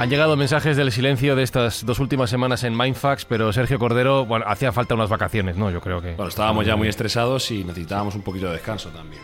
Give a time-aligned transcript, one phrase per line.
[0.00, 4.26] Han llegado mensajes del silencio de estas dos últimas semanas en Mindfax, pero Sergio Cordero,
[4.26, 5.70] bueno, hacía falta unas vacaciones, ¿no?
[5.70, 6.14] Yo creo que.
[6.14, 9.22] Bueno, estábamos ya muy estresados y necesitábamos un poquito de descanso también.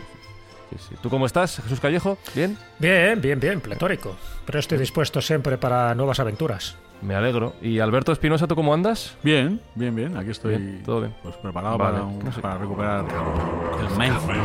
[0.71, 0.95] Sí, sí.
[1.01, 2.17] ¿Tú cómo estás, Jesús Callejo?
[2.33, 2.57] ¿Bien?
[2.79, 4.15] Bien, bien, bien, pletórico.
[4.45, 6.77] Pero estoy dispuesto siempre para nuevas aventuras.
[7.01, 7.53] Me alegro.
[7.61, 9.17] ¿Y Alberto Espinosa, tú cómo andas?
[9.23, 10.15] Bien, bien, bien.
[10.17, 11.13] Aquí estoy Bien, todo bien.
[11.21, 11.93] Pues, preparado Vale.
[11.97, 12.39] para, un- No sé.
[12.41, 14.43] para recuperar el mindfulness.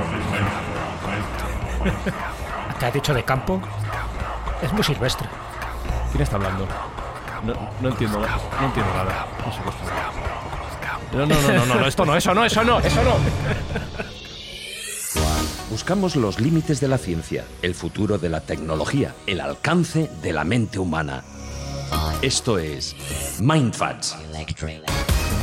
[2.80, 3.62] ¿Qué ha dicho de campo?
[4.60, 5.28] Es muy silvestre.
[6.16, 6.66] ¿Quién está hablando?
[7.44, 8.40] No, no entiendo nada.
[8.58, 9.26] No entiendo nada.
[9.44, 10.22] No sé qué está hablando.
[11.12, 13.16] No, no, no, no, no, esto no, eso no, eso no, eso no.
[15.68, 20.44] Buscamos los límites de la ciencia, el futuro de la tecnología, el alcance de la
[20.44, 21.22] mente humana.
[22.22, 22.96] Esto es
[23.38, 24.16] Mindfacts.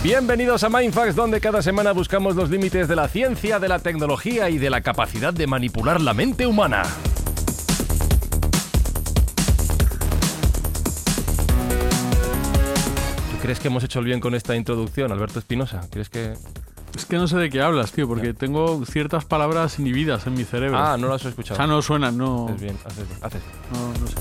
[0.02, 4.50] Bienvenidos a Mindfax, donde cada semana buscamos los límites de la ciencia, de la tecnología
[4.50, 6.82] y de la capacidad de manipular la mente humana.
[13.44, 15.82] Crees que hemos hecho el bien con esta introducción, Alberto Espinosa?
[15.92, 16.34] ¿Crees que...?
[16.96, 20.46] Es que no sé de qué hablas, tío, porque tengo ciertas palabras inhibidas en mi
[20.46, 20.78] cerebro.
[20.78, 21.58] Ah, no has O escuchado.
[21.58, 22.46] sea, no suenan, no.
[22.48, 23.56] Haces bien, haces bien, haces bien.
[23.74, 24.16] no, no sé.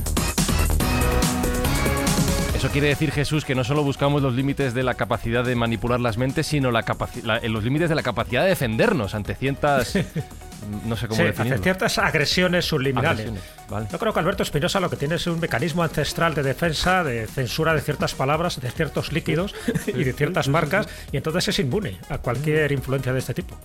[2.57, 6.01] Eso quiere decir, Jesús, que no solo buscamos los límites de la capacidad de manipular
[6.01, 6.85] las mentes, sino la
[7.25, 9.95] la- los límites de la capacidad de defendernos ante ciertas...
[10.85, 11.55] no sé cómo Sí, definirlo.
[11.55, 13.27] hace ciertas agresiones subliminales.
[13.29, 13.87] Agresiones, vale.
[13.91, 17.27] Yo creo que Alberto Espinosa lo que tiene es un mecanismo ancestral de defensa, de
[17.27, 19.55] censura de ciertas palabras, de ciertos líquidos
[19.87, 23.57] y de ciertas marcas, y entonces es inmune a cualquier influencia de este tipo.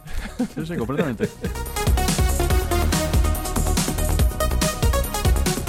[0.56, 1.30] Sí, sí, completamente.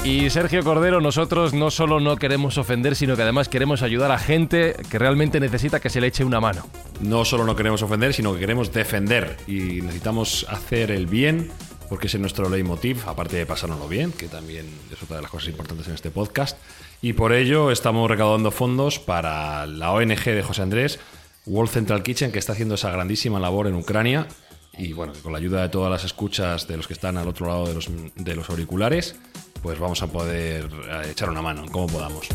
[0.08, 4.18] Y Sergio Cordero, nosotros no solo no queremos ofender, sino que además queremos ayudar a
[4.18, 6.66] gente que realmente necesita que se le eche una mano.
[7.02, 11.50] No solo no queremos ofender, sino que queremos defender y necesitamos hacer el bien
[11.90, 15.50] porque es nuestro leitmotiv, aparte de pasárnoslo bien, que también es otra de las cosas
[15.50, 16.56] importantes en este podcast.
[17.02, 21.00] Y por ello estamos recaudando fondos para la ONG de José Andrés,
[21.44, 24.26] World Central Kitchen, que está haciendo esa grandísima labor en Ucrania.
[24.72, 27.46] Y bueno, con la ayuda de todas las escuchas de los que están al otro
[27.46, 29.16] lado de los, de los auriculares,
[29.62, 32.28] pues vamos a poder eh, echar una mano en cómo podamos.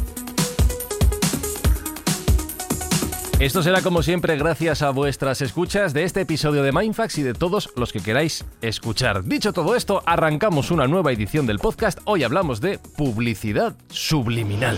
[3.40, 7.34] Esto será como siempre gracias a vuestras escuchas de este episodio de Mindfax y de
[7.34, 9.26] todos los que queráis escuchar.
[9.26, 12.00] Dicho todo esto, arrancamos una nueva edición del podcast.
[12.06, 14.78] Hoy hablamos de publicidad subliminal.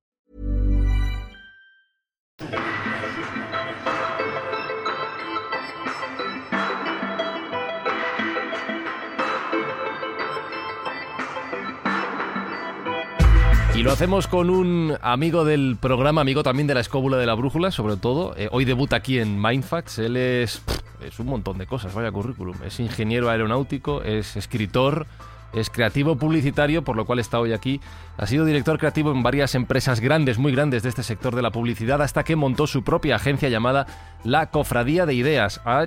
[13.81, 17.33] Y lo hacemos con un amigo del programa, amigo también de la escóbula de la
[17.33, 18.35] brújula, sobre todo.
[18.37, 19.97] Eh, hoy debuta aquí en Mindfax.
[19.97, 20.61] Él es,
[21.03, 22.57] es un montón de cosas, vaya currículum.
[22.63, 25.07] Es ingeniero aeronáutico, es escritor,
[25.53, 27.81] es creativo publicitario, por lo cual está hoy aquí.
[28.17, 31.51] Ha sido director creativo en varias empresas grandes, muy grandes de este sector de la
[31.51, 33.87] publicidad, hasta que montó su propia agencia llamada
[34.23, 35.61] La Cofradía de Ideas.
[35.65, 35.85] Ha,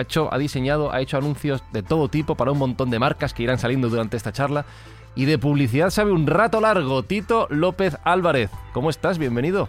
[0.00, 3.42] hecho, ha diseñado, ha hecho anuncios de todo tipo para un montón de marcas que
[3.42, 4.66] irán saliendo durante esta charla.
[5.16, 7.04] Y de publicidad sabe un rato largo.
[7.04, 8.50] Tito López Álvarez.
[8.72, 9.18] ¿Cómo estás?
[9.18, 9.68] Bienvenido.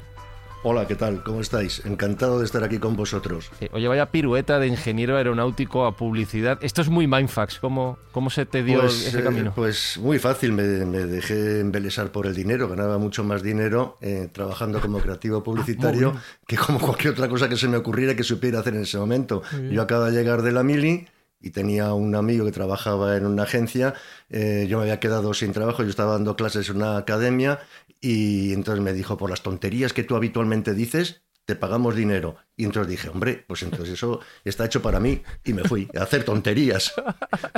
[0.68, 1.22] Hola, ¿qué tal?
[1.22, 1.86] ¿Cómo estáis?
[1.86, 3.52] Encantado de estar aquí con vosotros.
[3.62, 6.58] Eh, oye, vaya pirueta de ingeniero aeronáutico a publicidad.
[6.64, 7.60] Esto es muy Mindfax.
[7.60, 9.54] ¿Cómo, cómo se te dio Pues, ese eh, camino?
[9.56, 14.28] pues muy fácil, me, me dejé embelesar por el dinero, ganaba mucho más dinero eh,
[14.32, 16.16] trabajando como creativo publicitario
[16.48, 19.44] que como cualquier otra cosa que se me ocurriera que supiera hacer en ese momento.
[19.70, 21.08] Yo acabo de llegar de la Mili
[21.42, 23.94] y tenía un amigo que trabajaba en una agencia,
[24.32, 27.60] eh, yo me había quedado sin trabajo, yo estaba dando clases en una academia
[28.02, 32.38] y entonces me dijo, por las tonterías que tú habitualmente dices, te pagamos dinero.
[32.58, 35.22] Y entonces dije, hombre, pues entonces eso está hecho para mí.
[35.44, 36.94] Y me fui a hacer tonterías.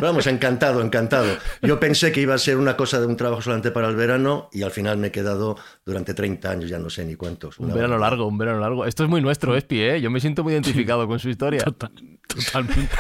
[0.02, 1.38] vamos, encantado, encantado.
[1.62, 4.50] Yo pensé que iba a ser una cosa de un trabajo solamente para el verano
[4.52, 7.60] y al final me he quedado durante 30 años, ya no sé ni cuántos.
[7.60, 8.86] Un verano largo, un verano largo.
[8.86, 10.02] Esto es muy nuestro, Espi, ¿eh?
[10.02, 11.64] Yo me siento muy identificado con su historia.
[11.64, 12.96] totalmente.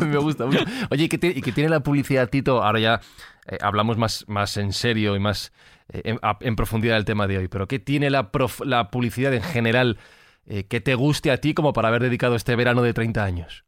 [0.00, 0.64] me gusta mucho.
[0.90, 2.62] Oye, ¿y qué, tiene, ¿y qué tiene la publicidad, Tito?
[2.62, 3.00] Ahora ya
[3.46, 5.52] eh, hablamos más, más en serio y más
[5.92, 8.30] eh, en, profundidad del tema de hoy, pero ¿qué tiene la,
[8.64, 9.98] la publicidad en general
[10.46, 13.64] eh, que te guste a ti como para haber dedicado este verano de 30 años?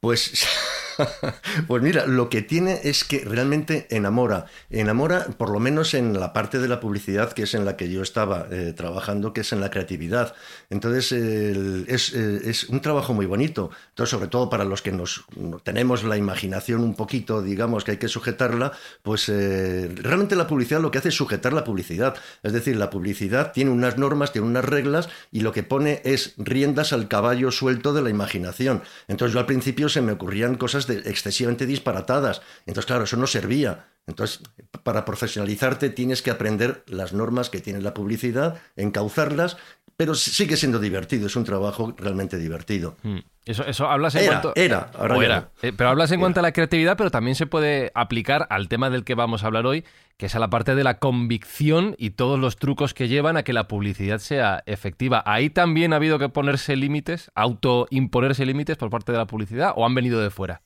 [0.00, 0.46] Pues
[1.66, 4.46] pues mira, lo que tiene es que realmente enamora.
[4.70, 7.90] Enamora, por lo menos en la parte de la publicidad, que es en la que
[7.90, 10.34] yo estaba eh, trabajando, que es en la creatividad.
[10.70, 13.70] Entonces, eh, es, un trabajo muy bonito.
[13.90, 15.24] Entonces, sobre todo para los que nos
[15.62, 18.72] tenemos la imaginación un poquito, digamos, que hay que sujetarla,
[19.02, 22.16] pues eh, realmente la publicidad lo que hace es sujetar la publicidad.
[22.42, 26.34] Es decir, la publicidad tiene unas normas, tiene unas reglas, y lo que pone es
[26.36, 28.82] riendas al caballo suelto de la imaginación.
[29.08, 32.42] Entonces, yo al principio se me ocurrían cosas excesivamente disparatadas.
[32.66, 33.86] Entonces, claro, eso no servía.
[34.06, 34.40] Entonces,
[34.84, 39.56] para profesionalizarte tienes que aprender las normas que tiene la publicidad, encauzarlas,
[39.96, 42.96] pero sigue siendo divertido, es un trabajo realmente divertido.
[43.02, 43.18] Hmm.
[43.46, 44.52] Eso, eso hablas en era, cuanto...
[44.56, 45.50] Era, ahora era.
[45.62, 48.90] Eh, pero hablas en cuanto a la creatividad, pero también se puede aplicar al tema
[48.90, 49.84] del que vamos a hablar hoy,
[50.16, 53.44] que es a la parte de la convicción y todos los trucos que llevan a
[53.44, 55.22] que la publicidad sea efectiva.
[55.24, 59.86] ¿Ahí también ha habido que ponerse límites, autoimponerse límites por parte de la publicidad o
[59.86, 60.62] han venido de fuera?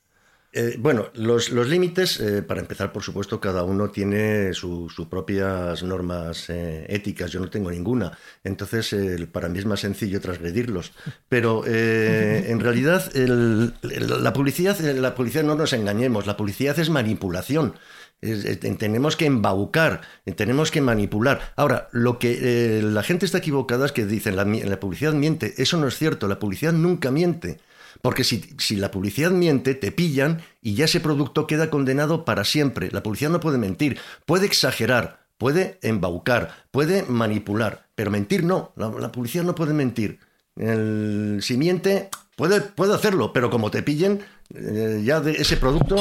[0.53, 6.51] Eh, bueno, los, límites, eh, para empezar, por supuesto, cada uno tiene sus propias normas
[6.51, 8.97] eh, éticas, yo no tengo ninguna, entonces
[9.31, 10.93] para mí es más sencillo transgredirlos.
[11.29, 17.75] Pero en realidad la, publicidad, la publicidad no nos engañemos, la publicidad es manipulación.
[18.21, 20.01] tenemos que embaucar,
[20.35, 21.53] tenemos que manipular.
[21.55, 25.55] Ahora, lo que la gente está equivocada es que dicen la, la publicidad miente.
[25.59, 27.61] Eso no es cierto, la publicidad nunca miente.
[28.03, 32.91] Porque si, la publicidad miente, te pillan y ya ese producto queda condenado para siempre.
[32.93, 39.13] La publicidad no puede mentir, puede exagerar, puede embaucar, puede manipular, pero mentir no, la,
[39.13, 40.19] publicidad no puede mentir.
[40.57, 44.21] si miente, puede, puede, hacerlo, pero como te pillen,
[44.55, 45.97] eh, ya de ese producto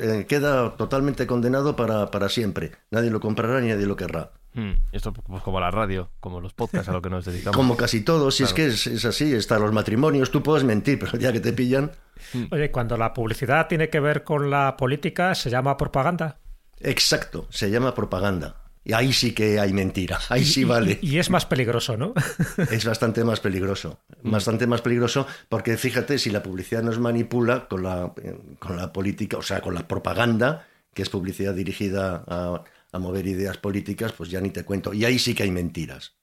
[0.00, 2.72] eh, queda totalmente condenado para, para siempre.
[2.90, 4.32] Nadie lo comprará ni nadie lo querrá.
[4.52, 4.72] Hmm.
[4.90, 7.56] Esto pues como la radio, como los podcasts a lo que nos dedicamos.
[7.56, 11.16] Como casi todos, si es que es, así, están los matrimonios, tú puedes mentir, pero
[11.18, 11.92] ya que te pillan...
[12.32, 12.46] Hmm.
[12.50, 16.38] Oye, cuando la publicidad tiene que ver con la política, ¿se llama propaganda?
[16.80, 18.56] Exacto, se llama propaganda.
[18.82, 20.98] Y ahí sí que hay mentira, ahí sí vale.
[21.02, 22.14] Y, es más peligroso, ¿no?
[22.70, 24.30] Es bastante más peligroso, hmm.
[24.32, 28.12] bastante más peligroso, porque fíjate, si la publicidad nos manipula con la,
[28.58, 33.26] con la política, o sea, con la propaganda, que es publicidad dirigida a a mover
[33.26, 34.92] ideas políticas, pues ya ni te cuento.
[34.92, 36.14] Y ahí sí que hay mentiras.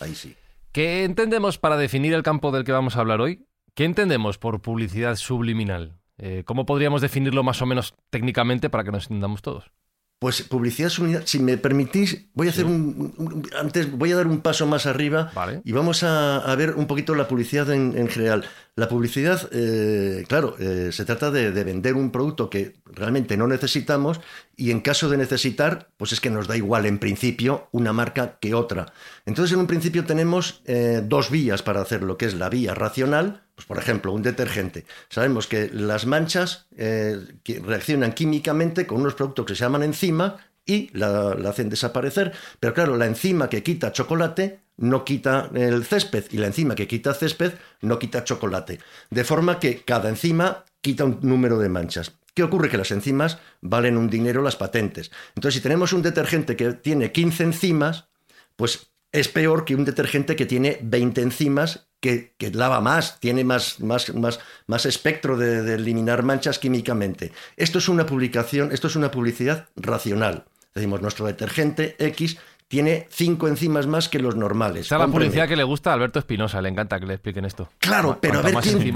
[0.00, 0.34] Ahí sí.
[0.72, 3.46] ¿Qué entendemos para definir el campo del que vamos a hablar hoy?
[3.74, 5.98] ¿Qué entendemos por publicidad subliminal?
[6.18, 9.72] Eh, ¿Cómo podríamos definirlo más o menos técnicamente para que nos entendamos todos?
[10.20, 14.42] Pues publicidad subliminal, si me permitís, voy a hacer un, antes voy a dar un
[14.42, 15.32] paso más arriba
[15.64, 18.44] y vamos a, ver un poquito la publicidad en, general.
[18.76, 24.20] La publicidad, eh, claro, eh, se trata de, vender un producto que realmente no necesitamos
[24.56, 28.38] y en caso de necesitar, pues es que nos da igual en principio una marca
[28.40, 28.92] que otra.
[29.26, 33.42] Entonces, en un principio tenemos eh, dos vías para hacerlo, que es la vía racional,
[33.54, 34.86] pues por ejemplo, un detergente.
[35.08, 41.32] Sabemos que las manchas reaccionan químicamente con unos productos que se llaman enzima y la,
[41.48, 46.48] hacen desaparecer, pero claro, la enzima que quita chocolate no quita el césped y la
[46.48, 48.80] enzima que quita césped no quita chocolate.
[49.10, 52.12] De forma que cada enzima quita un número de manchas.
[52.34, 52.68] ¿Qué ocurre?
[52.68, 55.10] Que las enzimas valen un dinero las patentes.
[55.34, 58.08] Entonces, si tenemos un detergente que tiene 15 enzimas,
[58.56, 63.80] pues es peor que un detergente que tiene 20 enzimas que, lava más, tiene más,
[63.80, 67.32] más, más, más espectro de, eliminar manchas químicamente.
[67.56, 70.46] Esto es una publicación, esto es una publicidad racional.
[70.74, 72.38] Decimos, nuestro detergente X
[72.70, 74.86] tiene cinco enzimas más que los normales.
[74.86, 77.44] Esa es la publicidad que le gusta a Alberto Espinosa, le encanta que le expliquen
[77.44, 77.68] esto.
[77.80, 78.54] Claro, pero a ver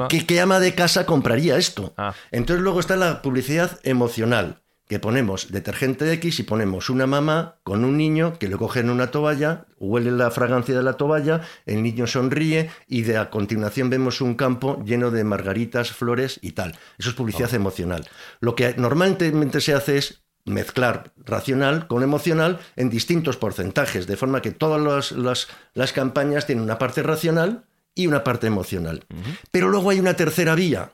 [0.08, 1.92] qué, ama de casa compraría esto.
[1.96, 2.14] Ah.
[2.30, 7.84] Entonces luego está la publicidad emocional, que ponemos detergente X y ponemos una mamá con
[7.84, 12.06] un niño que le cogen una toalla, huele la fragancia de la toalla, el niño
[12.06, 16.78] sonríe y de a continuación vemos un campo lleno de margaritas, flores y tal.
[16.96, 17.56] Eso es publicidad oh.
[17.56, 18.06] emocional.
[18.38, 24.42] Lo que normalmente se hace es mezclar racional con emocional en distintos porcentajes, de forma
[24.42, 29.04] que todas las, campañas tienen una parte racional y una parte emocional.
[29.50, 30.92] Pero luego hay una tercera vía,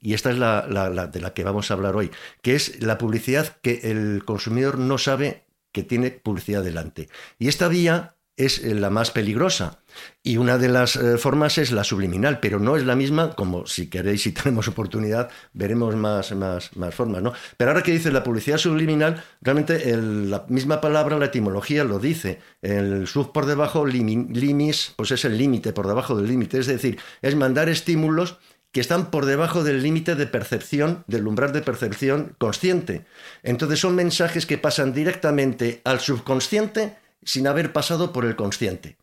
[0.00, 0.66] y esta es la,
[1.06, 2.10] de la que vamos a hablar hoy,
[2.42, 7.08] que es la publicidad que el consumidor no sabe que tiene publicidad delante.
[7.38, 9.80] Y esta vía es eh, la más peligrosa.
[10.22, 13.66] Y una de las eh, formas es la subliminal, pero no es la misma, como
[13.66, 17.22] si queréis, si tenemos oportunidad, veremos más, más, más formas.
[17.22, 17.32] ¿no?
[17.56, 22.40] Pero ahora que dice la publicidad subliminal, realmente la misma palabra, la etimología lo dice.
[22.62, 26.58] El sub por debajo, limis, pues es el límite, por debajo del límite.
[26.58, 28.38] Es decir, es mandar estímulos
[28.72, 33.04] que están por debajo del límite de percepción, del umbral de percepción consciente.
[33.42, 38.96] Entonces son mensajes que pasan directamente al subconsciente sin haber pasado por el consciente.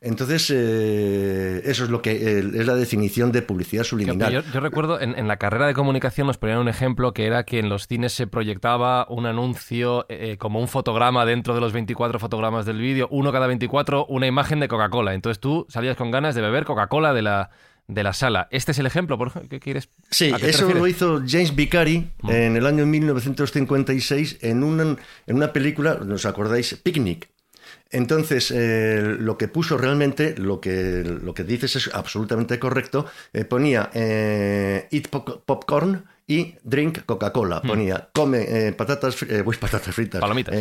[0.00, 4.44] Entonces, eh, eso es lo que es la definición de publicidad subliminal.
[4.52, 7.68] Yo, recuerdo en, la carrera de comunicación nos ponían un ejemplo que era que en
[7.68, 12.66] los cines se proyectaba un anuncio eh, como un fotograma dentro de los 24 fotogramas
[12.66, 15.14] del vídeo, uno cada 24, una imagen de Coca-Cola.
[15.14, 17.50] Entonces tú salías con ganas de beber Coca-Cola de la,
[17.88, 18.48] de la sala.
[18.50, 19.16] ¿Este es el ejemplo?
[19.16, 19.88] ¿Por ¿Qué quieres?
[20.10, 22.30] Sí, eso lo hizo James Vicari mm.
[22.30, 26.74] en el año 1956 en una, en una película, ¿nos acordáis?
[26.74, 27.30] Picnic.
[27.96, 33.46] Entonces, eh, lo que puso realmente, lo que, lo que dices es absolutamente correcto, eh,
[33.46, 37.62] ponía eh, eat popcorn y drink Coca-Cola.
[37.64, 37.66] Mm.
[37.66, 39.16] Ponía come patatas,
[39.58, 40.54] patatas fritas, palomitas.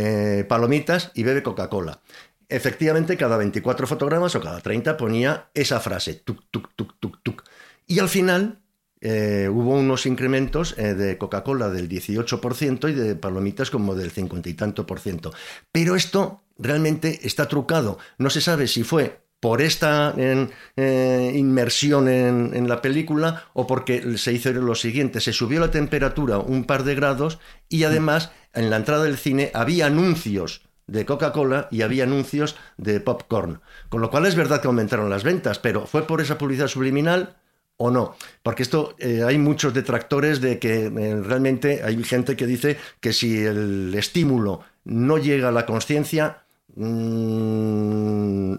[0.47, 1.99] palomitas y bebe Coca-Cola.
[2.47, 7.43] Efectivamente, cada 24 fotogramas o cada 30 ponía esa frase, tuk, tuk, tuk, tuk, tuk.
[7.85, 8.59] Y al final
[9.03, 14.87] hubo unos incrementos de Coca-Cola del 18% y de palomitas como del 50 y tanto
[14.87, 15.33] por ciento.
[15.73, 17.97] Pero esto realmente está trucado.
[18.17, 24.33] No se sabe si fue por esta eh, inmersión en, la película o porque se
[24.33, 27.37] hizo lo siguiente, se subió la temperatura un par de grados
[27.69, 32.99] y además en la entrada del cine había anuncios de Coca-Cola y había anuncios de
[32.99, 33.61] popcorn.
[33.89, 37.37] Con lo cual es verdad que aumentaron las ventas, pero ¿fue por esa publicidad subliminal?
[37.77, 38.15] o no.
[38.41, 43.11] Porque esto eh, hay muchos detractores de que eh, realmente hay gente que dice que
[43.11, 46.44] si el estímulo no llega a la conciencia, Mm,
[46.75, 48.57] no,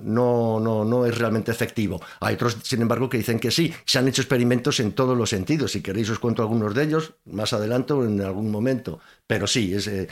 [0.60, 2.00] no, no es realmente efectivo.
[2.20, 3.72] Hay otros, sin embargo, que dicen que sí.
[3.84, 5.72] Se han hecho experimentos en todos los sentidos.
[5.72, 9.00] Si queréis os cuento algunos de ellos más adelante o en algún momento.
[9.26, 10.08] Pero sí, es, eh,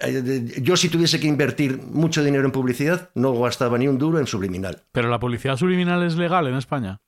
[0.00, 4.18] eh, yo si tuviese que invertir mucho dinero en publicidad, no gastaba ni un duro
[4.18, 4.82] en subliminal.
[4.92, 7.00] Pero la publicidad subliminal es legal en España.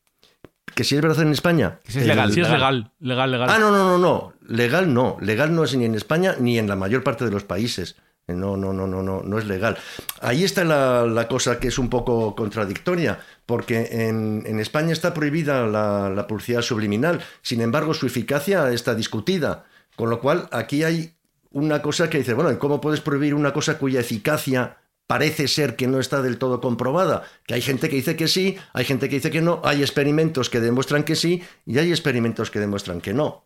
[0.74, 1.78] ¿Que si es verdad en España?
[1.86, 2.32] es legal.
[2.32, 3.48] Sí es legal, legal, legal.
[3.48, 4.32] Ah, no, no, no, no.
[4.46, 5.16] Legal no.
[5.20, 7.96] Legal no es ni en España ni en la mayor parte de los países.
[8.26, 9.76] No, no, no, no, no, no es legal.
[10.21, 16.26] Ahí está la, cosa que es un poco contradictoria, porque en, España está prohibida la,
[16.26, 21.12] publicidad subliminal, sin embargo su eficacia está discutida, con lo cual aquí hay
[21.50, 25.87] una cosa que dice, bueno, ¿cómo puedes prohibir una cosa cuya eficacia parece ser que
[25.87, 27.25] no está del todo comprobada?
[27.47, 30.49] Que hay gente que dice que sí, hay gente que dice que no, hay experimentos
[30.49, 33.45] que demuestran que sí y hay experimentos que demuestran que no.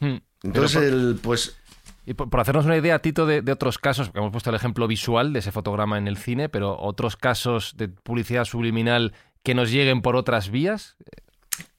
[0.00, 0.18] Hmm.
[0.42, 1.56] Entonces, el, pues
[2.08, 4.88] y por, hacernos una idea, Tito, de, de, otros casos, porque hemos puesto el ejemplo
[4.88, 9.12] visual de ese fotograma en el cine, pero otros casos de publicidad subliminal
[9.42, 10.96] que nos lleguen por otras vías.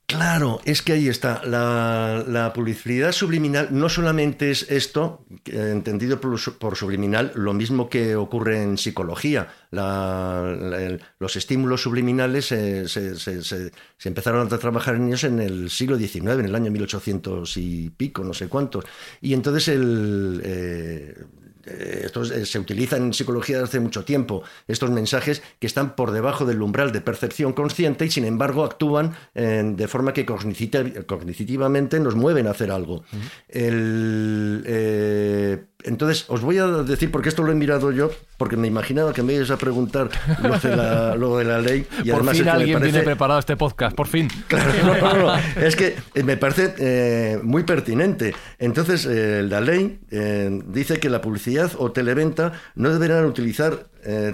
[0.10, 1.44] Claro, es que ahí está.
[1.46, 8.80] La, publicidad subliminal no solamente es esto, entendido por, subliminal, lo mismo que ocurre en
[8.80, 9.54] psicología.
[9.70, 13.72] los estímulos subliminales se,
[14.04, 18.24] empezaron a trabajar en ellos en el siglo XIX, en el año 1800 y pico,
[18.24, 18.86] no sé cuántos.
[19.22, 21.24] Y entonces el, eh, eh,
[21.66, 26.12] esto eh, se utilizan en psicología desde hace mucho tiempo, estos mensajes que están por
[26.12, 32.16] debajo del umbral de percepción consciente y sin embargo actúan de forma que cognitivamente nos
[32.16, 33.04] mueven a hacer algo.
[33.48, 38.68] el, eh, entonces, os voy a decir, porque esto lo he mirado yo, porque me
[38.68, 40.10] imaginaba que me ibas a preguntar
[40.44, 41.86] lo de la, lo de la ley.
[42.04, 44.28] Y por fin alguien viene preparado este podcast, por fin.
[44.48, 48.36] Claro, no, no, es que me parece eh, muy pertinente.
[48.58, 53.88] Entonces, eh, la ley eh, dice que la publicidad o televenta no deberán utilizar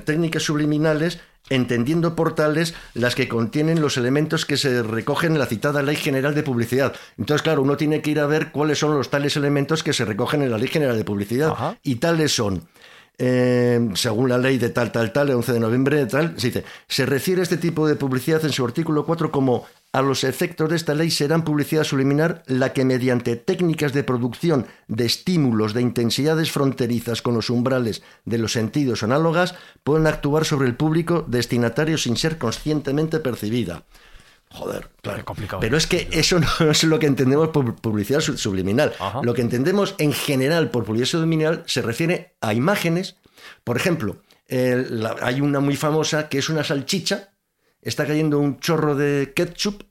[0.06, 5.46] técnicas subliminales entendiendo por tales las que contienen los elementos que se recogen en la
[5.46, 6.96] citada Ley General de Publicidad.
[7.18, 10.06] Entonces, claro, uno tiene que ir a ver cuáles son los tales elementos que se
[10.06, 11.78] recogen en la Ley General de Publicidad.
[11.84, 12.64] Y tales son
[13.18, 17.06] eh, según la ley de tal, tal, tal, el 11 de noviembre se dice, se
[17.06, 20.76] refiere a este tipo de publicidad en su artículo 4 como a los efectos de
[20.76, 26.52] esta ley serán publicidad subliminar la que mediante técnicas de producción de estímulos de intensidades
[26.52, 29.56] fronterizas con los umbrales de los sentidos análogas
[29.86, 33.84] pueden actuar sobre el público destinatario sin ser conscientemente percibida.
[34.56, 35.26] Joder, claro.
[35.26, 35.60] complicado.
[35.60, 38.94] Pero es que eso no es lo que entendemos por publicidad subliminal.
[39.22, 43.18] Lo que entendemos en general por publicidad subliminal se refiere a imágenes.
[43.64, 47.30] Por ejemplo, hay una muy famosa que es una salchicha,
[47.82, 49.84] está cayendo un chorro de ketchup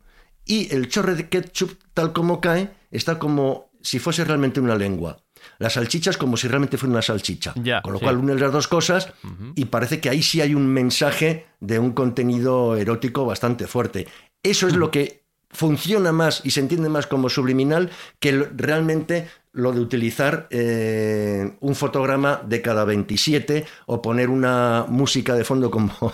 [0.44, 5.18] y el chorro de ketchup, tal como cae, está como si fuese realmente una lengua.
[5.58, 7.52] La salchicha es como si realmente fuera una salchicha.
[7.56, 8.04] Ya, Con lo sí.
[8.04, 9.12] cual unes las dos cosas
[9.54, 14.06] y parece que ahí sí hay un mensaje de un contenido erótico bastante fuerte.
[14.44, 19.72] Eso es lo que funciona más y se entiende más como subliminal que realmente lo
[19.72, 25.92] de utilizar eh, un fotograma de cada 27 o poner una música de fondo como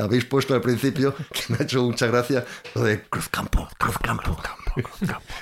[0.00, 4.36] habéis puesto al principio, que me ha hecho mucha gracia, lo de Cruzcampo, Cruzcampo.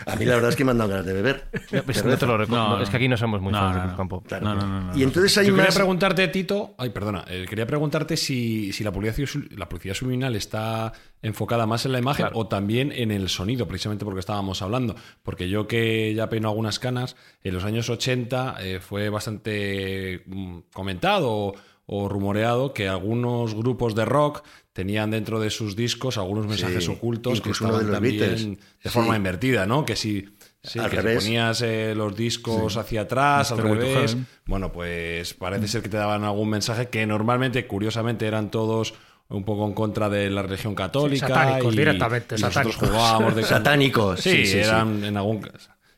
[0.07, 1.49] A mí la verdad es que me han dado ganas de beber.
[1.71, 2.07] Ya, pues, cerveza.
[2.07, 2.65] no te lo recuerdo.
[2.69, 2.83] No, no.
[2.83, 3.87] Es que aquí no somos muy No, fans no, de no.
[3.89, 4.23] Cruz Campo.
[4.23, 4.45] Claro.
[4.45, 4.99] No, no, no, no.
[4.99, 6.75] Y entonces hay Yo quería preguntarte, Tito.
[6.79, 7.25] Ay, perdona.
[7.29, 11.99] eh, quería preguntarte si, si la, publicidad, la publicidad subliminal está enfocada más en la
[11.99, 14.97] imagen o también en el sonido, precisamente porque estábamos hablando.
[15.23, 20.59] Porque yo que ya peino algunas canas, en los años 80 eh, fue bastante mm,
[20.73, 21.55] comentado
[21.95, 27.41] o, rumoreado que algunos grupos de rock tenían dentro de sus discos algunos mensajes ocultos
[27.41, 28.47] que de estaban los también Beatles.
[28.47, 28.89] de Sí.
[28.89, 29.85] forma invertida, ¿no?
[29.85, 30.29] Que si,
[30.63, 34.27] sí, Al que si ponías eh, los discos hacia atrás, al revés, Heaven.
[34.47, 38.95] bueno, pues parece ser que te daban algún mensaje que normalmente, curiosamente, eran todos
[39.29, 41.27] un poco en contra de la religión católica.
[41.27, 42.89] Sí, satánicos, y, directamente, y nosotros satánicos.
[42.89, 44.59] jugábamos de Satánicos, Sí, sí, sí, sí.
[44.59, 45.51] eran en algún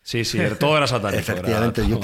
[0.02, 1.20] Sí, sí, todo era satánico.
[1.20, 1.98] Efectivamente, yo.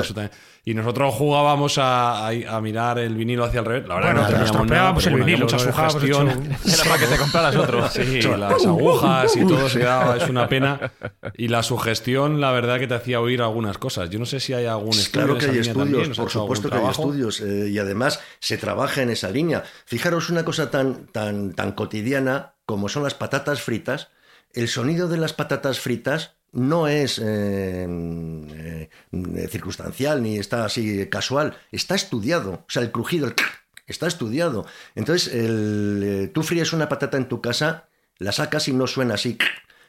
[0.64, 3.88] Y nosotros jugábamos a, a- a mirar el vinilo hacia el revés.
[3.88, 6.98] La verdad Bueno, no teníamos nada, estropeábamos pero el bueno, vinilo, mucha hecho Era para
[6.98, 7.88] que te compraras otro.
[7.90, 10.92] Sí, las agujas y todo se daba, es una pena.
[11.36, 14.10] Y la sugestión, la verdad, que te hacía oír algunas cosas.
[14.10, 15.10] Yo no sé si hay algún estudio.
[15.12, 17.68] Claro en que esa hay estudios, también, ¿os ha por supuesto que hay estudios eh,
[17.70, 19.62] y además se trabaja en esa línea.
[19.86, 24.08] Fijaros una cosa tan, tan, tan cotidiana como son las patatas fritas.
[24.52, 31.56] El sonido de las patatas fritas no es eh, eh, circunstancial ni está así casual,
[31.72, 32.52] está estudiado.
[32.52, 33.34] O sea, el crujido, el
[33.90, 34.66] está estudiado.
[34.94, 37.88] Entonces, eh, tú fríes una patata en tu casa,
[38.18, 39.36] la sacas y no suena así.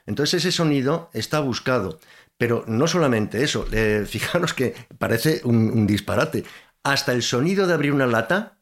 [0.05, 1.99] Entonces ese sonido está buscado.
[2.37, 6.43] Pero no solamente eso, eh, fijaros que parece un, un disparate.
[6.83, 8.57] Hasta el sonido de abrir una lata,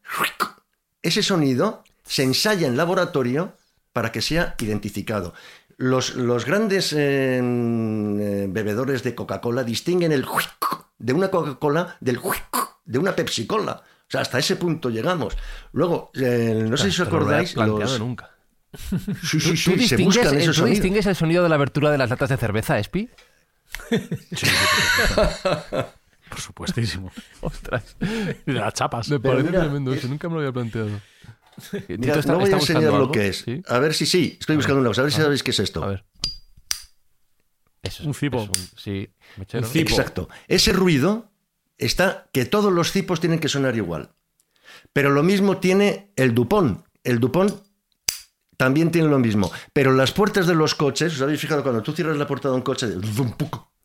[1.02, 3.54] ese sonido se ensaya en laboratorio
[3.94, 5.32] para que sea identificado.
[5.82, 10.26] Los, los grandes eh, eh, bebedores de Coca-Cola distinguen el
[10.98, 12.20] de una Coca-Cola del
[12.84, 13.82] de una Pepsi-Cola.
[13.82, 15.38] O sea, hasta ese punto llegamos.
[15.72, 17.52] Luego, eh, no sé si os Te lo había acordáis.
[17.54, 18.30] planteado los- nunca.
[19.22, 21.54] Sí, sí, ¿Tú, sí, tú se distingues, buscan esos tú distingues el sonido de la
[21.54, 23.08] abertura de las latas de cerveza, Espi?
[26.28, 27.10] Por supuestísimo.
[27.40, 27.96] Ostras.
[28.46, 29.08] Y de las chapas.
[29.08, 30.90] Me parece mira, tremendo es- eso, nunca me lo había planteado.
[31.88, 33.38] Mira, no voy a enseñar lo que es.
[33.44, 33.62] ¿Sí?
[33.68, 35.02] A ver si sí, estoy buscando una cosa.
[35.02, 35.82] A ver si sabéis qué es esto.
[35.82, 36.04] A ver.
[37.82, 38.42] Eso es- Un cipo.
[38.42, 39.66] es un- sí, mechero.
[39.66, 39.90] Un cipo.
[39.90, 40.28] Exacto.
[40.48, 41.30] Ese ruido
[41.78, 44.10] está que todos los cipos tienen que sonar igual.
[44.92, 46.84] Pero lo mismo tiene el Dupont.
[47.04, 47.54] El Dupont
[48.56, 49.50] también tiene lo mismo.
[49.72, 52.54] Pero las puertas de los coches, ¿os habéis fijado cuando tú cierras la puerta de
[52.54, 52.86] un coche?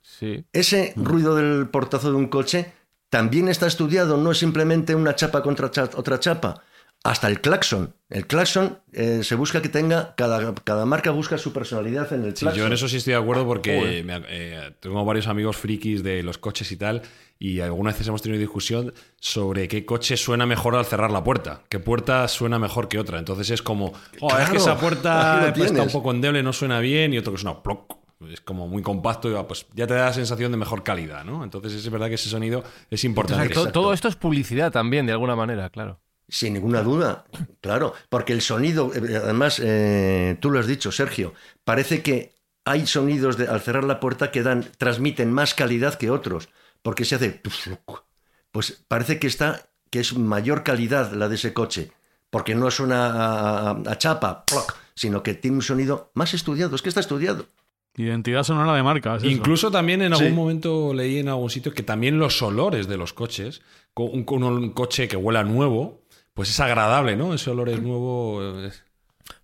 [0.01, 0.45] Sí.
[0.51, 2.73] Ese ruido del portazo de un coche
[3.09, 6.61] también está estudiado, no es simplemente una chapa contra cha- otra chapa.
[7.05, 7.93] Hasta el claxon.
[8.09, 12.35] El claxon eh, se busca que tenga, cada, cada marca busca su personalidad en el
[12.35, 12.59] Sí, claxon.
[12.59, 16.23] yo en eso sí estoy de acuerdo porque me- eh, tengo varios amigos frikis de
[16.23, 17.03] los coches y tal
[17.37, 21.61] y algunas veces hemos tenido discusión sobre qué coche suena mejor al cerrar la puerta,
[21.69, 23.19] qué puerta suena mejor que otra.
[23.19, 26.79] Entonces es como, "Oh, es que esa puerta lo está un poco endeble, no suena
[26.79, 27.97] bien y otro que suena ploc.
[28.31, 31.23] Es como muy compacto y va, pues ya te da la sensación de mejor calidad,
[31.25, 31.43] ¿no?
[31.43, 33.53] Entonces es verdad que ese sonido es importante.
[33.71, 35.99] todo esto es publicidad también, de alguna manera, claro.
[36.27, 37.25] Sin ninguna duda,
[37.61, 41.33] claro, porque el sonido, eh, además, eh, tú lo has dicho, Sergio,
[41.63, 42.33] parece que
[42.65, 46.49] hay sonidos de, al cerrar la puerta que dan, transmiten más calidad que otros,
[46.81, 47.41] porque se hace,
[48.51, 51.91] pues parece que está, que es mayor calidad la de ese coche,
[52.29, 56.75] porque no suena a, a- a chapa, ploc, sino que tiene un sonido más estudiado,
[56.75, 57.45] es que está estudiado.
[57.97, 59.15] Identidad sonora de marca.
[59.15, 59.31] es eso.
[59.31, 60.33] Incluso también en algún Sí.
[60.33, 63.61] momento leí en algún sitio que también los olores de los coches,
[63.93, 66.01] con un, con un coche que huela nuevo,
[66.35, 67.33] pues es agradable, ¿no?
[67.33, 68.43] Ese olor es nuevo.
[68.61, 68.83] eh, es-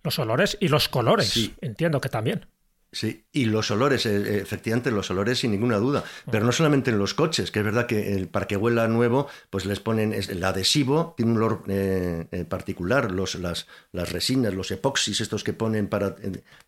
[0.04, 1.28] Los olores y los colores.
[1.28, 1.54] Sí.
[1.60, 2.46] Entiendo que también.
[2.94, 6.04] Sí, y los olores, eh, eh, efectivamente, los olores sin ninguna duda.
[6.30, 9.28] Pero no solamente en los coches, que es verdad que el, para que huela nuevo,
[9.48, 14.70] pues les ponen el adhesivo, tiene un olor eh, particular, los, las, las resinas, los
[14.70, 16.16] epoxis, estos que ponen para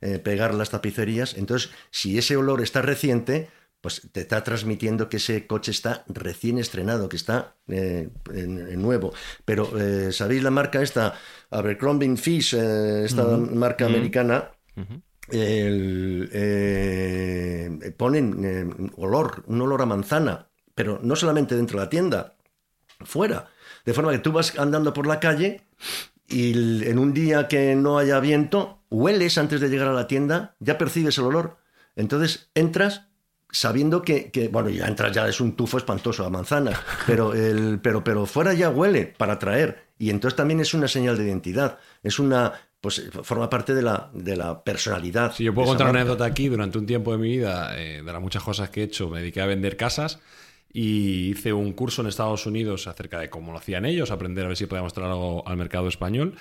[0.00, 1.34] eh, pegar las tapicerías.
[1.36, 3.50] Entonces, si ese olor está reciente,
[3.84, 8.80] pues te está transmitiendo que ese coche está recién estrenado, que está eh, en- en
[8.80, 9.12] nuevo.
[9.44, 11.16] Pero, eh, ¿sabéis la marca esta?
[11.50, 14.52] Abercrombie Fish, eh, esta marca americana
[15.30, 16.30] el,
[17.96, 22.34] ponen olor, un olor a manzana, pero no solamente dentro de la tienda,
[23.04, 23.48] fuera.
[23.84, 25.62] De forma que tú vas andando por la calle
[26.28, 30.56] y en un día que no haya viento, hueles antes de llegar a la tienda,
[30.58, 31.58] ya percibes el olor.
[31.96, 33.08] Entonces entras,
[33.54, 37.78] sabiendo que, que, bueno, ya entras, ya es un tufo espantoso a manzanas, pero, el,
[37.80, 39.84] pero, pero fuera ya huele para traer.
[39.96, 44.10] Y entonces también es una señal de identidad, es una, pues forma parte de la,
[44.12, 45.32] de la personalidad.
[45.32, 48.12] Si yo puedo contar una anécdota aquí, durante un tiempo de mi vida, eh, de
[48.12, 50.18] las muchas cosas que he hecho, me dediqué a vender casas
[50.72, 54.48] y hice un curso en Estados Unidos acerca de cómo lo hacían ellos, aprender a
[54.48, 56.34] ver si podíamos traer algo al mercado español.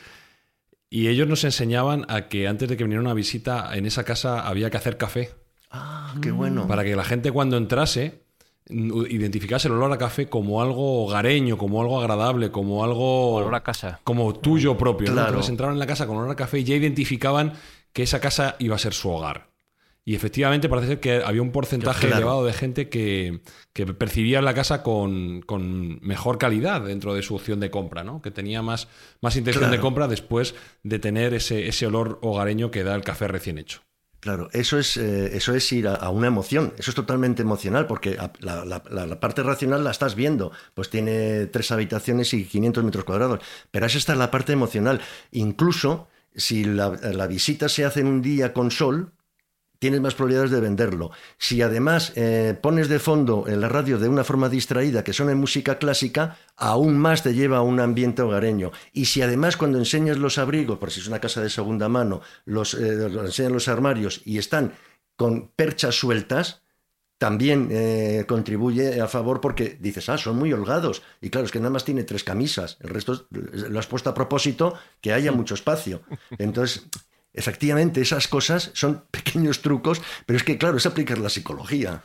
[0.89, 4.47] Y ellos nos enseñaban a que antes de que viniera una visita en esa casa
[4.47, 5.42] había que hacer café.
[5.73, 6.67] Ah, qué bueno.
[6.67, 8.23] Para que la gente cuando entrase
[8.69, 13.33] identificase el olor a café como algo hogareño, como algo agradable, como algo...
[13.35, 13.99] Olor a casa.
[14.05, 15.11] Como tuyo propio.
[15.11, 15.29] Claro.
[15.29, 17.53] Entonces entraron en la casa con olor a café y ya identificaban
[17.91, 19.51] que esa casa iba a ser su hogar.
[20.05, 22.17] Y efectivamente parece ser que había un porcentaje Claro.
[22.17, 23.41] elevado de gente que,
[23.73, 28.21] que percibía la casa con, con mejor calidad dentro de su opción de compra, ¿no?
[28.21, 28.87] Que tenía más,
[29.21, 33.27] más intención de compra después de tener ese, ese olor hogareño que da el café
[33.29, 33.81] recién hecho.
[34.23, 38.17] Claro, eso es, eh, eso es ir a, una emoción, eso es totalmente emocional, porque
[38.39, 43.85] la, parte racional la estás viendo, pues tiene tres habitaciones y 500 metros cuadrados, pero
[43.85, 45.01] esa está la parte emocional.
[45.31, 49.11] Incluso si la visita se hace en un día con sol,
[49.83, 51.11] tienes más probabilidades de venderlo.
[51.37, 55.33] Si además eh, pones de fondo en la radio de una forma distraída que suena
[55.33, 58.71] en música clásica, aún más te lleva a un ambiente hogareño.
[58.93, 62.21] Y si además cuando enseñas los abrigos, por si es una casa de segunda mano,
[62.45, 64.71] los, eh, los enseñas los armarios y están
[65.17, 66.61] con perchas sueltas,
[67.17, 71.01] también eh, contribuye a favor porque dices, ah, son muy holgados.
[71.19, 72.77] Y claro, es que nada más tiene tres camisas.
[72.79, 73.23] El resto es-
[73.69, 76.01] lo has puesto a propósito que haya mucho espacio.
[76.37, 76.87] Entonces,
[77.33, 82.03] efectivamente, esas cosas son pequeños trucos, pero es que, claro, es aplicar la psicología.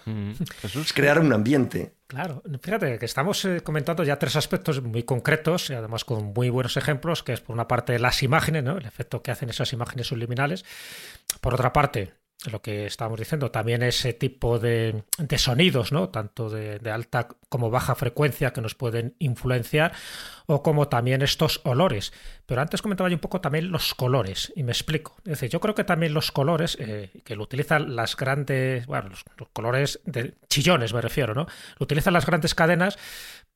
[0.63, 1.95] Es crear un ambiente.
[2.07, 6.49] Claro, fíjate que estamos eh, comentando ya tres aspectos muy concretos y además con muy
[6.49, 8.79] buenos ejemplos, que es por una parte las imágenes, ¿no?
[8.79, 10.65] el efecto que hacen esas imágenes subliminales.
[11.43, 12.15] Por otra parte,
[12.47, 16.09] lo que estábamos diciendo, también ese tipo de, de sonidos, ¿no?
[16.09, 19.93] tanto de, alta como baja frecuencia que nos pueden influenciar,
[20.47, 22.13] o como también estos olores.
[22.47, 25.17] Pero antes comentaba yo un poco también los colores, y me explico.
[25.19, 29.09] Es decir, yo creo que también los colores, eh, que lo utilizan las grandes, bueno,
[29.09, 31.47] los, los colores de chillones me refiero, ¿no?
[31.79, 32.99] Lo utilizan las grandes cadenas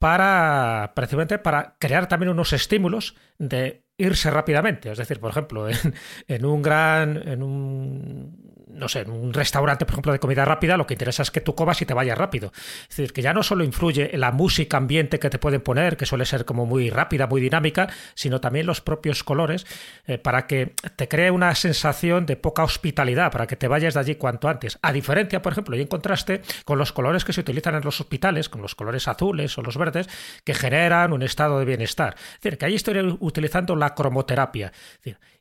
[0.03, 4.91] para, precisamente para crear también unos estímulos de irse rápidamente.
[4.91, 5.67] Es decir, por ejemplo,
[6.29, 10.77] en, un gran, en un, no sé, en un restaurante, por ejemplo, de comida rápida,
[10.77, 12.53] lo que interesa es que tú comas y te vayas rápido.
[12.83, 16.07] Es decir, que ya no solo influye la música ambiente que te pueden poner, que
[16.07, 19.67] suele ser como muy rápida, muy dinámica, sino también los propios colores,
[20.07, 24.01] eh, para que te cree una sensación de poca hospitalidad, para que te vayas de
[24.01, 24.79] allí cuanto antes.
[24.83, 28.01] A diferencia, por ejemplo, y en contraste con los colores que se utilizan en los
[28.01, 30.09] hospitales, con los colores azules o los verdes,
[30.45, 32.15] que generan un estado de bienestar.
[32.17, 34.73] Es decir, que ahí estoy utilizando la cromoterapia.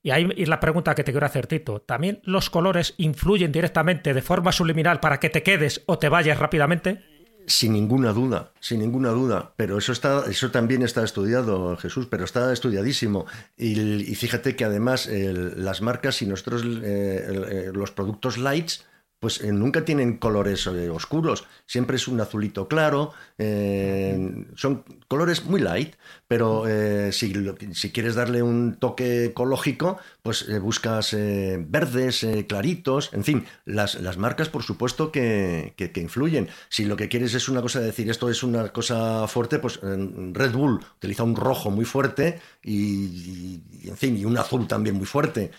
[0.03, 1.81] Y ahí es la pregunta que te quiero hacer, Tito.
[1.81, 6.39] ¿También los colores influyen directamente de forma subliminal para que te quedes o te vayas
[6.39, 7.03] rápidamente?
[7.47, 9.53] Sin ninguna duda, sin ninguna duda.
[9.57, 13.25] Pero eso está, eso también está estudiado, Jesús, pero está estudiadísimo.
[13.57, 18.85] Y, fíjate que además las marcas y nosotros eh, eh, los productos lights,
[19.21, 21.45] pues eh, nunca tienen colores eh, oscuros.
[21.67, 23.13] Siempre es un azulito claro.
[23.37, 25.93] eh, son colores muy light,
[26.27, 26.65] pero
[27.11, 27.33] si,
[27.73, 34.49] si quieres darle un toque ecológico, pues buscas verdes, claritos, en fin, las, las marcas
[34.49, 36.47] por supuesto que, que- influyen.
[36.69, 39.79] Si lo que quieres es una cosa de decir esto es una cosa fuerte, pues
[39.81, 45.05] Red Bull utiliza un rojo muy fuerte y, en fin, y un azul también muy
[45.05, 45.51] fuerte.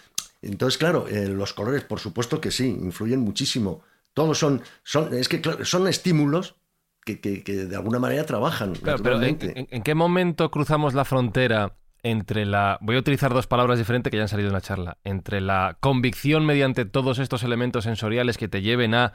[0.43, 3.83] Entonces, claro, eh, los colores por supuesto que sí, influyen muchísimo.
[4.13, 6.57] Todos son, son es que claro, son estímulos
[7.05, 8.75] que, que- que de alguna manera trabajan.
[8.75, 9.59] Claro, pero ¿en, naturalmente.
[9.61, 12.79] en- en qué momento cruzamos la frontera entre la...
[12.81, 14.99] Voy a utilizar dos palabras diferentes que ya han salido en la charla.
[15.05, 19.13] Entre la convicción mediante todos estos elementos sensoriales que te lleven a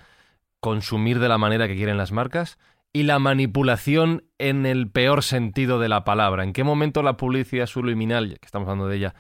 [0.61, 2.57] consumir de la manera que quieren las marcas
[2.93, 6.43] y la manipulación en el peor sentido de la palabra.
[6.43, 9.15] ¿En qué momento la publicidad subliminal, que estamos hablando de ella,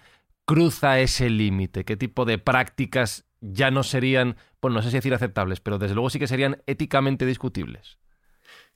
[0.47, 1.83] cruza ese límite?
[1.83, 5.93] ¿Qué tipo de prácticas ya no serían, bueno, no sé si decir aceptables, pero desde
[5.93, 7.99] luego sí que serían éticamente discutibles?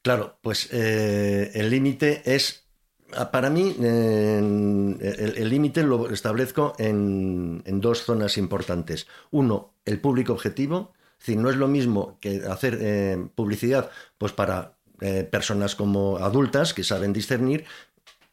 [0.03, 2.67] Claro, pues eh, el límite es,
[3.15, 9.07] ah, para mí, el límite lo establezco en, en dos zonas importantes.
[9.31, 14.33] Uno, el público objetivo, es decir, no es lo mismo que hacer eh, publicidad pues
[14.33, 17.63] para eh, personas como adultas que saben discernir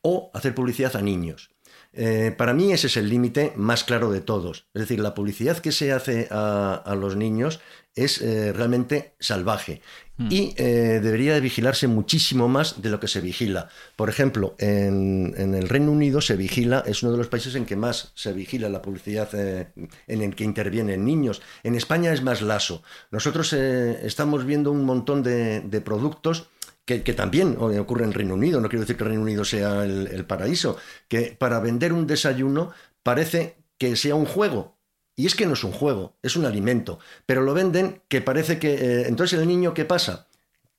[0.03, 1.51] o hacer publicidad a niños.
[1.93, 4.67] Eh, para mí ese es el límite más claro de todos.
[4.75, 7.61] Es decir, la publicidad que se hace a, los niños
[7.95, 9.81] es eh, realmente salvaje
[10.19, 10.29] hmm.
[10.31, 13.69] y eh, debería de vigilarse muchísimo más de lo que se vigila.
[13.97, 17.77] Por ejemplo, en, el Reino Unido se vigila, es uno de los países en que
[17.77, 21.43] más se vigila la publicidad en el que intervienen niños.
[21.63, 22.83] En España es más laso.
[23.11, 26.51] Nosotros estamos viendo un montón de, de productos
[26.89, 30.79] que, también ocurre en Reino Unido, no quiero decir que Reino Unido sea el, paraíso,
[31.07, 32.73] que para vender un desayuno
[33.03, 34.79] parece que sea un juego,
[35.15, 36.99] y es que no es un juego, es un alimento.
[37.27, 38.75] Pero lo venden que parece que.
[38.75, 40.29] Eh, entonces el niño, ¿qué pasa?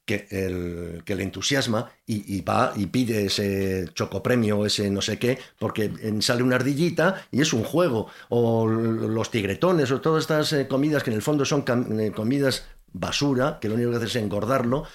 [0.05, 5.37] Que, el, que le entusiasma y, va y pide ese chocopremio, ese no sé qué,
[5.59, 5.91] porque
[6.21, 8.07] sale una ardillita y es un juego.
[8.29, 11.63] O los tigretones, o todas estas eh, comidas que en el fondo son
[11.99, 14.85] eh, comidas basura, que lo único que hace es engordarlo,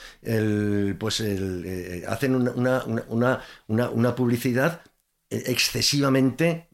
[0.98, 4.82] pues eh, hacen una, una, una, publicidad
[5.30, 6.68] excesivamente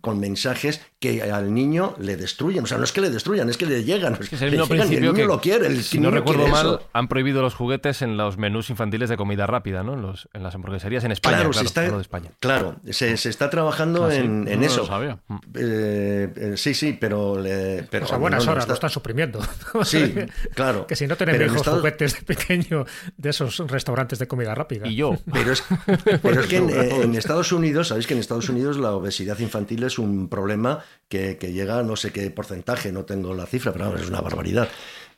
[0.00, 2.64] con mensajes que al niño le destruyen.
[2.64, 4.18] O sea, no es que le destruyan, es que le llegan.
[4.20, 5.66] Es que el, niño lo quiere.
[5.66, 9.46] El si no recuerdo mal, han prohibido los juguetes en los menús infantiles de comida
[9.46, 9.94] rápida, ¿no?
[9.94, 11.36] En, los, en las hamburgueserías en España.
[11.36, 12.30] Claro, se, está, de España.
[12.40, 14.88] claro se, está trabajando ah, en, eso.
[15.54, 17.42] Eh, eh, sí, sí, pero...
[17.90, 19.40] pero a buenas horas lo están suprimiendo.
[19.84, 20.14] Sí,
[20.54, 20.86] claro.
[20.86, 24.88] que si no tenemos hijos juguetes de pequeño de esos restaurantes de comida rápida.
[24.88, 25.16] Y yo.
[25.32, 25.62] Pero es,
[26.22, 26.56] pero es que
[27.02, 31.36] en, Estados Unidos, sabéis que en Estados Unidos la obesidad infantil es un problema que,
[31.40, 34.68] llega no sé qué porcentaje, no tengo la cifra, pero es una barbaridad.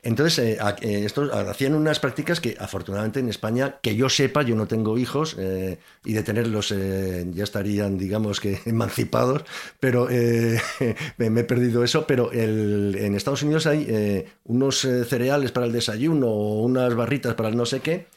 [0.01, 4.55] Entonces, eh, eh, estos hacían unas prácticas que afortunadamente en España, que yo sepa, yo
[4.55, 9.43] no tengo hijos eh, y de tenerlos ya estarían, digamos que, emancipados,
[9.79, 10.07] pero
[11.17, 12.07] me, he perdido eso.
[12.07, 17.57] Pero en Estados Unidos hay unos cereales para el desayuno o unas barritas para el
[17.57, 18.07] no sé qué,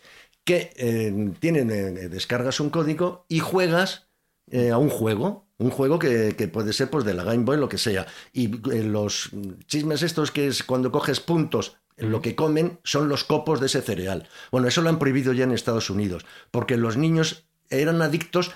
[0.45, 1.69] que tienen,
[2.11, 4.07] descargas un código y juegas
[4.53, 7.79] a un juego un juego que, puede ser pues de la Game Boy, lo que
[7.79, 8.07] sea.
[8.33, 9.31] Y eh, los
[9.67, 13.81] chismes estos que es cuando coges puntos, lo que comen son los copos de ese
[13.81, 14.29] cereal.
[14.51, 18.53] Bueno, eso lo han prohibido ya en Estados Unidos, porque los niños eran adictos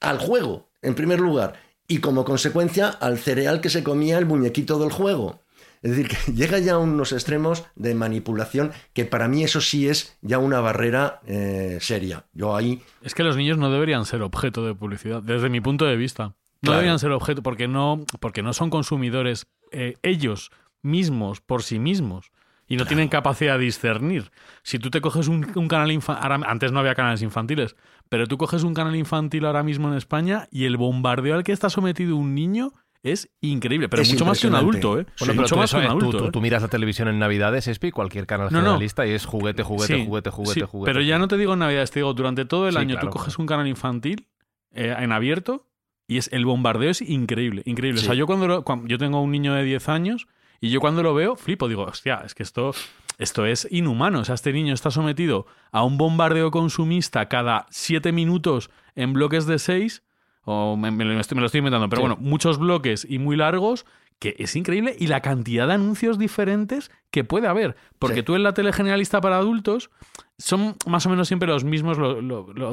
[0.00, 4.78] al juego, en primer lugar, y como consecuencia al cereal que se comía el muñequito
[4.78, 5.42] del juego.
[5.82, 9.88] Es decir, que llega ya a unos extremos de manipulación que para mí eso sí
[9.88, 12.26] es ya una barrera eh, seria.
[12.32, 12.82] Yo ahí...
[13.02, 16.34] Es que los niños no deberían ser objeto de publicidad, desde mi punto de vista.
[16.60, 20.50] No deberían ser objeto porque no, porque no son consumidores eh, ellos
[20.82, 22.32] mismos por sí mismos
[22.68, 24.30] y no tienen capacidad de discernir.
[24.62, 27.76] Si tú te coges un, canal infantil, antes no había canales infantiles,
[28.08, 31.52] pero tú coges un canal infantil ahora mismo en España y el bombardeo al que
[31.52, 35.06] está sometido un niño es increíble, pero mucho más que un adulto, ¿eh?
[35.34, 36.26] mucho más que un adulto.
[36.26, 36.30] ¿eh?
[36.32, 40.30] Tú, miras la televisión en Navidades, Espi, cualquier canal generalista y es juguete, juguete, juguete,
[40.30, 40.92] juguete, juguete.
[40.92, 43.38] Pero ya no te digo en Navidades, te digo, durante todo el año tú coges
[43.38, 44.28] un canal infantil
[44.72, 45.66] eh, en abierto
[46.06, 48.00] y es el bombardeo es increíble, increíble.
[48.00, 50.26] O sea, yo cuando, yo tengo un niño de 10 años
[50.60, 52.72] y yo cuando lo veo flipo, digo, hostia, es que esto
[53.18, 54.20] esto es inhumano.
[54.20, 59.46] O sea, este niño está sometido a un bombardeo consumista cada 7 minutos en bloques
[59.46, 60.02] de 6
[60.50, 63.84] o me, lo estoy inventando, pero bueno, muchos bloques y muy largos,
[64.18, 67.76] que es increíble, y la cantidad de anuncios diferentes que puede haber.
[67.98, 69.90] Porque tú en la tele generalista para adultos
[70.38, 72.14] son más o menos siempre los mismos, lo,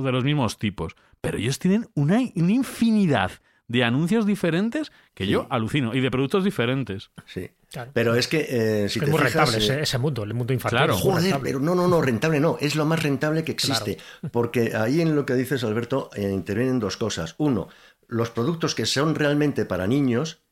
[0.01, 0.95] de los mismos tipos.
[1.19, 3.31] Pero ellos tienen una, infinidad
[3.67, 7.09] de anuncios diferentes que yo alucino y de productos diferentes.
[7.25, 7.49] Sí.
[7.93, 10.77] Pero es que eh, si es muy rentable eh, ese, mundo, el mundo infantil.
[10.77, 13.97] Claro, joder, pero no, no, no, rentable no, es lo más rentable que existe.
[14.31, 17.35] Porque ahí en lo que dices, Alberto, eh, intervienen dos cosas.
[17.37, 17.67] Uno,
[18.07, 20.44] los productos que son realmente para niños.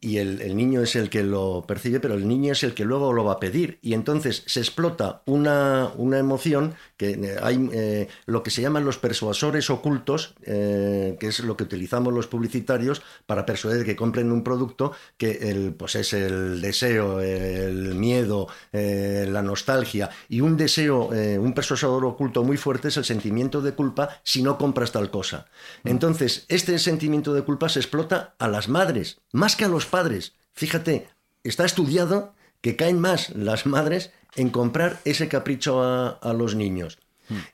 [0.00, 3.12] Y el, niño es el que lo percibe, pero el niño es el que luego
[3.12, 3.78] lo va a pedir.
[3.82, 8.84] Y entonces se explota una, una emoción que eh, hay eh, lo que se llaman
[8.84, 14.30] los persuasores ocultos, eh, que es lo que utilizamos los publicitarios para persuadir que compren
[14.30, 21.08] un producto que el, pues es el deseo, el miedo, la nostalgia y un deseo,
[21.08, 25.46] un persuasor oculto muy fuerte es el sentimiento de culpa si no compras tal cosa.
[25.82, 25.88] Mm.
[25.88, 30.34] Entonces, este sentimiento de culpa se explota a las madres, más que a los padres.
[30.52, 31.08] Fíjate,
[31.42, 36.98] está estudiado que caen más las madres en comprar ese capricho a, los niños.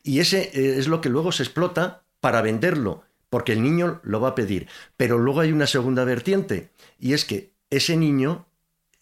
[0.03, 4.21] Y ese eh, es lo que luego se explota para venderlo, porque el niño lo
[4.21, 4.69] va a pedir.
[4.97, 8.47] Pero luego hay una segunda vertiente, y es que ese niño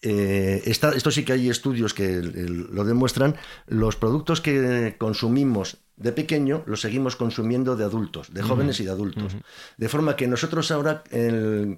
[0.01, 6.63] eh, esto sí que hay estudios que lo demuestran, los productos que consumimos de pequeño
[6.67, 9.35] los seguimos consumiendo de adultos, de jóvenes y de adultos.
[9.77, 11.03] De forma que nosotros ahora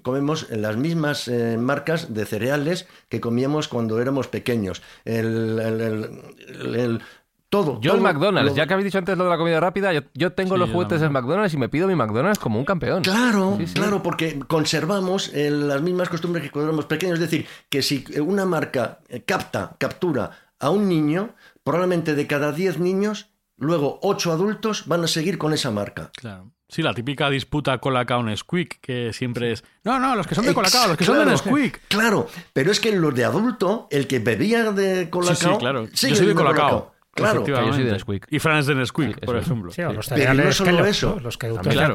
[0.02, 4.82] comemos las mismas eh, marcas de cereales que comíamos cuando éramos pequeños.
[5.04, 7.00] El,
[7.48, 7.80] Todo.
[7.80, 9.92] Yo todo el McDonald's, lo- ya que habéis dicho antes lo de la comida rápida,
[9.92, 11.24] yo, yo tengo Sí, los juguetes del también.
[11.24, 13.02] McDonald's y me pido mi McDonald's como un campeón.
[13.02, 13.74] Claro, Sí, sí.
[13.74, 17.14] claro, porque conservamos eh, las mismas costumbres que cuando éramos pequeños.
[17.14, 20.30] Es decir, que si una marca eh, capta, captura
[20.60, 21.30] a un niño,
[21.64, 23.29] probablemente de cada 10 niños,
[23.60, 26.10] luego 8 adultos van a seguir con esa marca.
[26.16, 26.50] Claro.
[26.68, 29.64] Sí, la típica disputa Colacao Nesquik, que siempre es.
[29.82, 31.80] No, no, los que son de Colacao, los que son de Nesquik.
[31.88, 35.36] Claro, pero es que los de adulto, el que bebía de Colacao.
[35.36, 35.88] Sí, sí, claro.
[35.88, 36.94] Yo soy de Colacao.
[37.12, 37.92] Claro, Que yo soy de efectivamente.
[37.92, 38.26] Nesquik.
[38.30, 39.44] Y Fran es de Nesquik, Sí, por eso.
[39.46, 39.72] ejemplo.
[39.72, 41.14] Sí, o los cereales no solo eso.
[41.16, 41.20] ¿no?
[41.22, 41.94] Los que claro.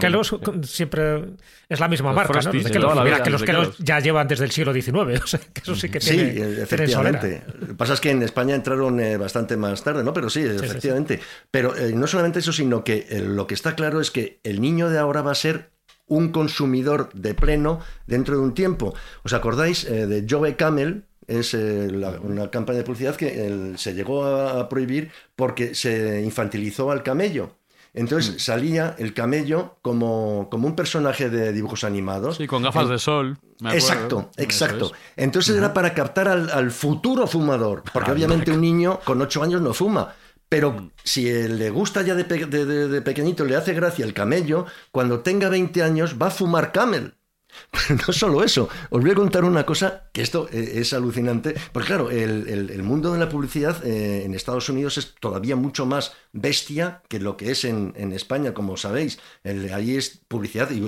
[0.63, 1.25] Siempre
[1.69, 2.35] es la misma Los marca, ¿no?
[2.41, 2.81] Los de de Kellogg's.
[2.81, 3.77] toda la Mira, vida, que los Kellogg's.
[3.79, 6.45] ya llevan desde el siglo XIX, o sea, que eso sí que Sí, tiene, tienen
[6.45, 6.63] solera.
[6.63, 7.43] efectivamente.
[7.59, 10.13] Lo que pasa es que en España entraron eh, bastante más tarde, ¿no?
[10.13, 11.19] Pero sí, efectivamente.
[11.49, 14.59] Pero eh, no solamente eso, sino que eh, lo que está claro es que el
[14.61, 15.71] niño de ahora va a ser
[16.07, 18.93] un consumidor de pleno dentro de un tiempo.
[19.23, 21.05] ¿Os acordáis eh, de Joe Camel?
[21.27, 26.21] Es eh, la- una campaña de publicidad que se llegó a, a prohibir porque se
[26.21, 27.51] infantilizó al camello.
[27.93, 32.35] Entonces salía el camello como, como un personaje de dibujos animados.
[32.35, 33.37] Sí, con gafas de sol.
[33.61, 33.71] me.
[33.73, 34.85] Exacto, exacto.
[34.87, 34.91] es.
[35.15, 39.61] Entonces era para captar al, al futuro fumador, porque obviamente un niño con ocho años
[39.61, 40.13] no fuma.
[40.49, 44.03] Pero si eh, le gusta ya de, pe- de- de- de pequeñito, le hace gracia
[44.05, 47.13] el camello, cuando tenga 20 años va a fumar camel.
[47.71, 51.55] Pero no solo eso, os voy a contar una cosa que esto eh, es alucinante.
[51.71, 55.85] Porque claro, el, el- mundo de la publicidad eh, en Estados Unidos es todavía mucho
[55.85, 59.19] más bestia que lo que es en, en España, como sabéis.
[59.73, 60.81] Ahí es publicidad y,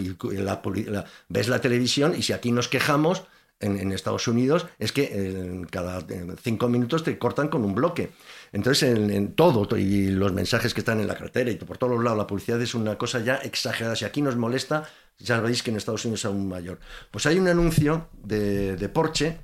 [1.30, 3.24] ves la televisión y si aquí nos quejamos,
[3.60, 8.12] en, Estados Unidos es que en cada eh, cinco minutos te cortan con un bloque.
[8.52, 11.94] Entonces, en, en todo, y los mensajes que están en la cartera y por todos
[11.96, 13.96] los lados, la publicidad es una cosa ya exagerada.
[13.96, 14.88] Si aquí nos molesta,
[15.20, 16.80] ya veis que en Estados Unidos es aún mayor.
[17.12, 19.40] Pues hay un anuncio de, de Porsche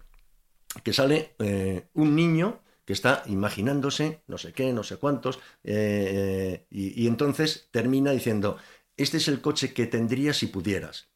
[0.81, 6.63] que sale eh, un niño que está imaginándose no sé qué, no sé cuántos, eh,
[6.63, 8.57] eh, y, entonces termina diciendo,
[8.97, 11.09] este es el coche que tendrías si pudieras.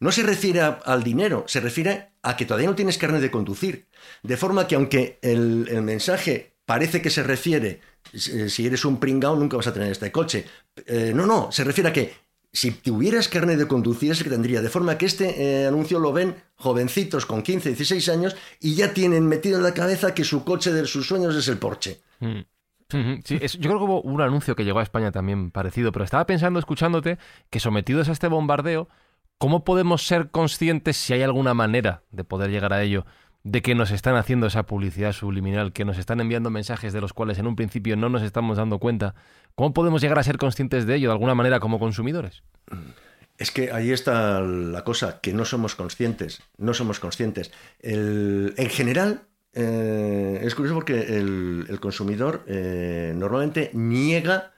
[0.00, 3.86] No se refiere al dinero, se refiere a que todavía no tienes carne de conducir.
[4.22, 7.80] De forma que aunque el, el mensaje parece que se refiere,
[8.12, 10.46] si eres un pringao nunca vas a tener este coche.
[11.14, 12.12] No, no, se refiere a que
[12.54, 14.62] si tuvieras carne de conducir es el que tendría.
[14.62, 18.94] De forma que este eh, anuncio lo ven jovencitos con 15, 16 años y ya
[18.94, 22.00] tienen metido en la cabeza que su coche de sus sueños es el Porsche.
[22.20, 22.40] Mm.
[23.24, 26.26] Sí, yo creo que hubo un anuncio que llegó a España también parecido, pero estaba
[26.26, 27.18] pensando, escuchándote,
[27.50, 28.88] que sometidos a este bombardeo,
[29.38, 33.04] ¿cómo podemos ser conscientes, si hay alguna manera de poder llegar a ello,
[33.44, 37.12] de que nos están haciendo esa publicidad subliminal, que nos están enviando mensajes de los
[37.12, 39.14] cuales en un principio no nos estamos dando cuenta?
[39.54, 42.42] ¿Cómo podemos llegar a ser conscientes de ello de alguna manera como consumidores?
[43.36, 47.52] Es que ahí está la cosa, que no somos conscientes, no somos conscientes.
[47.80, 54.53] El- en general, eh, es curioso porque el, consumidor eh, normalmente niega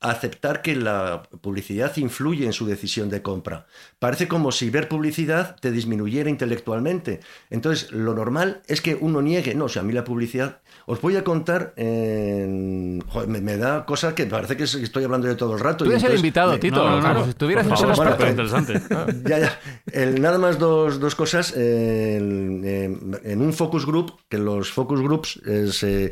[0.00, 3.66] aceptar que la publicidad influye en su decisión de compra.
[3.98, 7.20] Parece como si ver publicidad te disminuyera intelectualmente.
[7.50, 9.54] Entonces, lo normal es que uno niegue.
[9.56, 10.60] No, o sea, a mí la publicidad...
[10.86, 11.74] Os voy a contar...
[11.76, 15.84] en- joder, me, me da cosa que parece que estoy hablando de todo el rato.
[15.84, 16.76] Tú eres el invitado, me- Tito.
[16.76, 18.80] No, no, no, Claro, si estuvieras en bueno, pero interesante.
[19.28, 19.60] ya, ya.
[19.92, 21.54] El- nada más dos, dos cosas.
[21.56, 26.10] El- en, en un focus group, que los focus groups eh, se,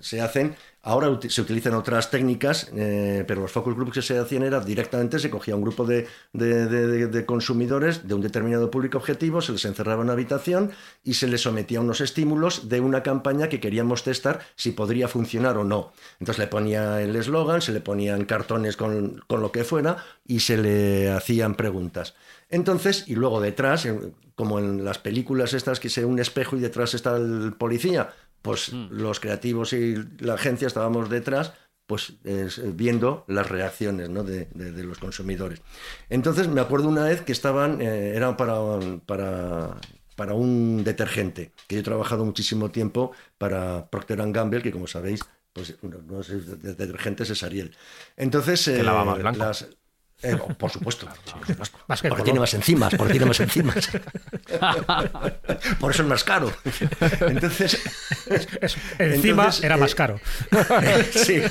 [0.00, 4.44] se hacen, ahora se utilizan otras técnicas, eh, pero los focus groups que se hacían
[4.44, 9.40] era directamente se cogía un grupo de, de- de- consumidores de un determinado público objetivo,
[9.40, 10.70] se les encerraba en una habitación
[11.02, 15.08] y se les sometía a unos estímulos de una campaña que queríamos testar si podría
[15.08, 15.92] funcionar o no.
[16.20, 20.40] Entonces le ponía el eslogan, se le ponían cartones con, con lo que fuera y
[20.40, 22.14] se le hacían preguntas.
[22.48, 23.88] Entonces, y luego detrás,
[24.36, 28.10] como en las películas estas que se un espejo y detrás está el policía,
[28.46, 31.52] pues los creativos y la agencia estábamos detrás,
[31.86, 34.22] pues es- viendo las reacciones ¿no?
[34.24, 35.60] de, de- de los consumidores.
[36.08, 38.56] Entonces me acuerdo una vez que estaban, eh, era para,
[39.04, 39.76] para,
[40.16, 45.20] para un detergente, que yo he trabajado muchísimo tiempo para Procter Gamble, que como sabéis,
[45.52, 46.28] pues uno de los
[46.62, 47.74] detergentes es Ariel.
[48.16, 49.38] Entonces, eh, lava más blanco.
[49.40, 49.66] las-
[50.22, 51.78] eh, por supuesto, por supuesto.
[51.88, 52.24] Más que el porque color.
[52.24, 53.88] tiene más enzimas, porque tiene más enzimas.
[55.80, 56.52] por eso es más caro.
[57.28, 57.78] Entonces,
[58.60, 60.20] Eso, encima Entonces, era eh, más caro.
[61.12, 61.42] sí,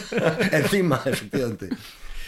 [0.51, 1.69] encima, efectivamente.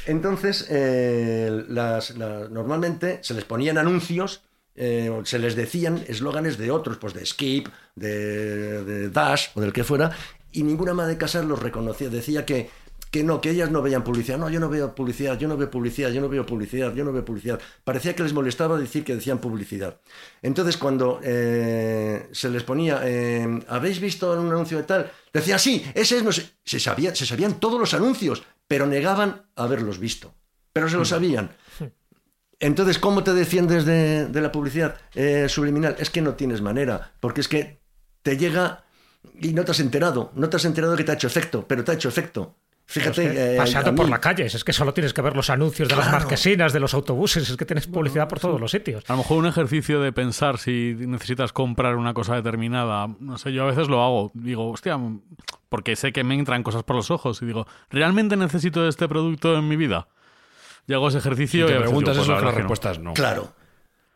[0.06, 4.41] Entonces, eh, las- normalmente se les ponían anuncios,
[4.76, 9.73] eh, se les decían eslóganes de otros, pues de Skip, de, de Dash o del
[9.73, 10.12] que fuera,
[10.52, 12.10] y ninguna ama de casa los reconocía.
[12.10, 12.69] Decía que
[13.12, 14.38] que no, que ellas no veían publicidad.
[14.38, 17.12] No, yo no veo publicidad, yo no veo publicidad, yo no veo publicidad, yo no
[17.12, 17.60] veo publicidad.
[17.84, 20.00] Parecía que les molestaba decir que decían publicidad.
[20.41, 25.12] Entonces, cuando eh, se les ponía, eh, ¿habéis visto un anuncio de tal?
[25.32, 26.50] Decía, sí, ese es, no sé.
[26.63, 30.34] Se, sabía, se sabían todos los anuncios, pero negaban haberlos visto.
[30.73, 31.52] Pero se lo sabían.
[32.60, 35.96] Entonces, ¿cómo te defiendes de, la publicidad eh, subliminal?
[36.00, 37.79] Es que no tienes manera, porque es que
[38.23, 38.84] te llega
[39.40, 41.67] y no te has enterado, no te has enterado de que te ha hecho efecto,
[41.67, 42.56] pero te ha hecho efecto.
[42.90, 43.56] Fíjate.
[43.56, 46.10] Eh, pasando por la calle, es que solo tienes que ver los anuncios de las
[46.10, 49.04] marquesinas, de los autobuses, es que tienes publicidad por todos los sitios.
[49.10, 53.52] A lo mejor un ejercicio de pensar si necesitas comprar una cosa determinada, no sé,
[53.52, 54.31] yo a veces lo hago.
[54.33, 54.98] Digo, hostia,
[55.67, 59.58] porque sé que me entran cosas por los ojos y digo, ¿realmente necesito este producto
[59.58, 60.08] en mi vida?
[60.88, 63.13] Y hago ese ejercicio y te y preguntas pues eso, la respuesta es no.
[63.13, 63.54] Claro.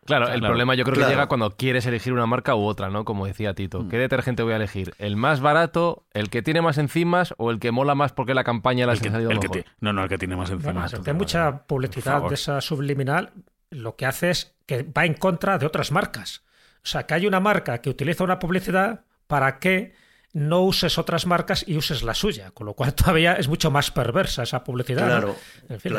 [0.06, 3.06] Claro, el problema yo creo que llega cuando quieres elegir una marca u otra, ¿no?
[3.06, 3.84] Como decía Tito.
[3.84, 3.90] Mm.
[3.90, 4.94] ¿Qué detergente voy a elegir?
[4.98, 8.44] ¿El más barato, el que tiene más enzimas o el que mola más porque la
[8.44, 9.64] campaña la ha salido mejor?
[9.80, 10.94] no, no, el que tiene más enzimas.
[11.06, 13.32] hay mucha publicidad de esa subliminal,
[13.70, 16.44] lo que hace es que va en contra de otras marcas.
[16.84, 19.94] O sea, que hay una marca que utiliza una publicidad para que
[20.34, 23.92] no uses otras marcas y uses la suya, con lo cual todavía es mucho más
[23.92, 25.06] perversa esa publicidad.
[25.08, 25.36] Claro.
[25.70, 25.94] En fin,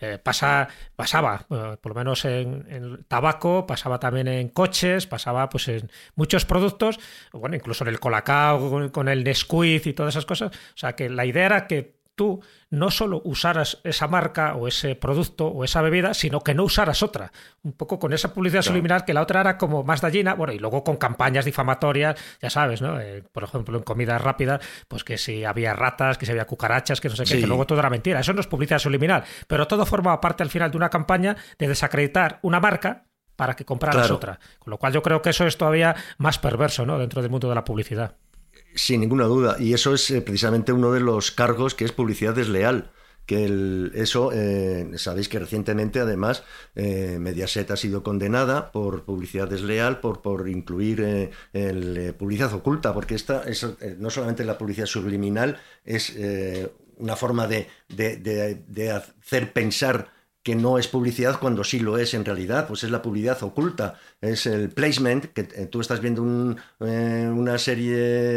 [0.00, 5.48] eh, pasa, pasaba, eh, por lo menos en, en, tabaco, pasaba también en coches, pasaba
[5.48, 6.98] pues en muchos productos,
[7.32, 10.52] bueno, incluso en el colacao, con, con el Nesquik y todas esas cosas.
[10.52, 14.96] O sea, que la idea era que tú no solo usaras esa marca o ese
[14.96, 17.30] producto o esa bebida, sino que no usaras otra.
[17.62, 20.58] Un poco con esa publicidad subliminal que la otra era como más dallina, bueno, y
[20.58, 22.98] luego con campañas difamatorias, ya sabes, ¿no?
[23.00, 27.00] Eh, por ejemplo, en comidas rápidas, pues que si había ratas, que si había cucarachas,
[27.00, 28.18] que no sé qué, que luego todo era mentira.
[28.18, 31.68] Eso no es publicidad subliminal, pero todo formaba parte al final de una campaña de
[31.68, 33.04] desacreditar una marca
[33.36, 34.40] para que compraras otra.
[34.58, 36.98] Con lo cual yo creo que eso es todavía más perverso, ¿no?
[36.98, 38.16] Dentro del mundo de la publicidad.
[38.76, 39.56] Sin ninguna duda.
[39.58, 42.92] Y eso es eh, precisamente uno de los cargos que es publicidad desleal
[43.24, 46.44] que eso, eh, sabéis que recientemente además
[46.76, 53.16] eh, Mediaset ha sido condenada por publicidad desleal, por, por incluir el, publicidad oculta, porque
[53.16, 53.66] esta es,
[53.98, 56.14] no solamente la publicidad subliminal, es
[56.98, 60.15] una forma de, de hacer pensar
[60.46, 63.98] que no es publicidad cuando sí lo es en realidad, pues es la publicidad oculta,
[64.20, 66.22] es el placement, que eh, tú estás viendo
[66.78, 67.96] eh, una serie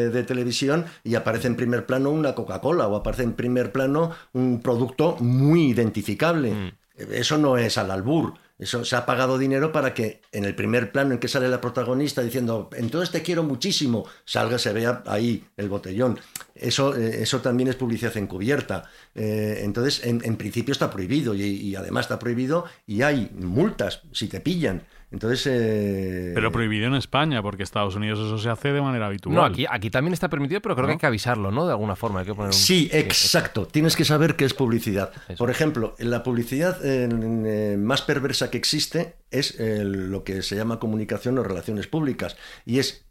[0.09, 4.59] de televisión y aparece en primer plano una Coca-Cola o aparece en primer plano un
[4.59, 6.51] producto muy identificable.
[6.51, 6.71] Mm.
[7.11, 10.91] Eso no es al albur, eso se ha pagado dinero para que en el primer
[10.91, 15.45] plano en que sale la protagonista diciendo, entonces te quiero muchísimo, salga, se vea ahí
[15.55, 16.19] el botellón.
[16.53, 18.83] Eso, eh, eso también es publicidad encubierta.
[19.15, 24.41] Eh, entonces, en, principio está prohibido y, además está prohibido y hay multas si te
[24.41, 24.83] pillan.
[25.11, 29.33] Entonces, eh, Pero prohibido en España, porque Estados Unidos eso se hace de manera habitual.
[29.33, 31.65] No, aquí, aquí también está permitido, pero creo que hay que avisarlo, ¿no?
[31.65, 32.19] De alguna forma.
[32.19, 33.65] Hay que poner Sí, exacto.
[33.65, 35.11] Tienes que saber qué es publicidad.
[35.37, 41.37] Por ejemplo, la publicidad eh, más perversa que existe es lo que se llama comunicación
[41.39, 42.37] o relaciones públicas.
[42.65, 43.05] Y es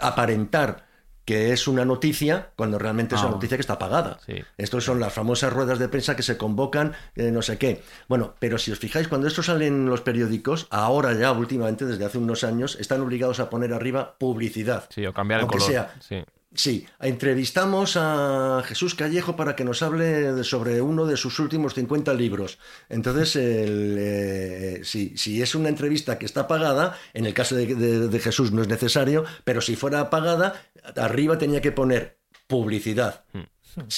[0.00, 0.91] aparentar
[1.24, 3.34] que es una noticia cuando realmente es una ah.
[3.34, 4.18] noticia que está pagada.
[4.58, 7.82] Estos son las famosas ruedas de prensa que se convocan, eh, no sé qué.
[8.08, 12.04] Bueno, pero si os fijáis, cuando esto sale en los periódicos, ahora ya últimamente, desde
[12.04, 14.88] hace unos años, están obligados a poner arriba publicidad.
[14.90, 15.62] Sí, o cambiar el color.
[15.62, 16.22] Sea, sí.
[16.54, 22.12] Sí, entrevistamos a Jesús Callejo para que nos hable sobre uno de sus últimos 50
[22.12, 22.58] libros.
[22.90, 28.60] Entonces, eh, si, es una entrevista que está pagada, en el caso de, Jesús no
[28.60, 30.62] es necesario, pero si fuera pagada,
[30.96, 33.24] arriba tenía que poner publicidad.
[33.32, 33.40] Hmm.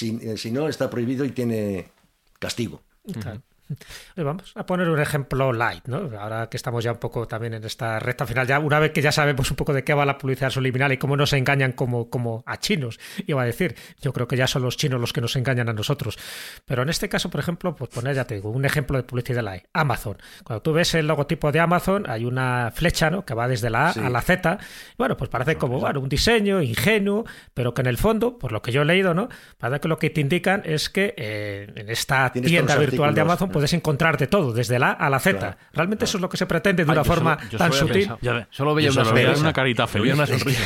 [0.00, 1.90] Eh, si, no, está prohibido y tiene
[2.38, 2.82] castigo.
[4.16, 6.10] Vamos a poner un ejemplo light, ¿no?
[6.18, 9.02] Ahora que estamos ya un poco también en esta recta final, ya una vez que
[9.02, 12.10] ya sabemos un poco de qué va la publicidad subliminal y cómo nos engañan como,
[12.10, 15.20] como a chinos, iba a decir, yo creo que ya son los chinos los que
[15.20, 16.18] nos engañan a nosotros.
[16.64, 19.42] Pero en este caso, por ejemplo, pues poner, ya te digo, un ejemplo de publicidad
[19.42, 20.16] light, Amazon.
[20.44, 23.24] Cuando tú ves el logotipo de Amazon, hay una flecha, ¿no?
[23.24, 24.58] Que va desde la A a la Z.
[24.98, 28.62] Bueno, pues parece como, bueno, un diseño ingenuo, pero que en el fondo, por lo
[28.62, 29.28] que yo he leído, ¿no?
[29.58, 33.50] Parece que lo que te indican es que eh, en esta tienda virtual de Amazon
[33.54, 35.56] puedes encontrar de todo, desde la A a la Z.
[35.72, 38.10] Realmente eso es lo que se pretende de una forma tan sutil.
[38.50, 40.12] solo veía una, carita feliz.
[40.12, 40.60] Una sonrisa,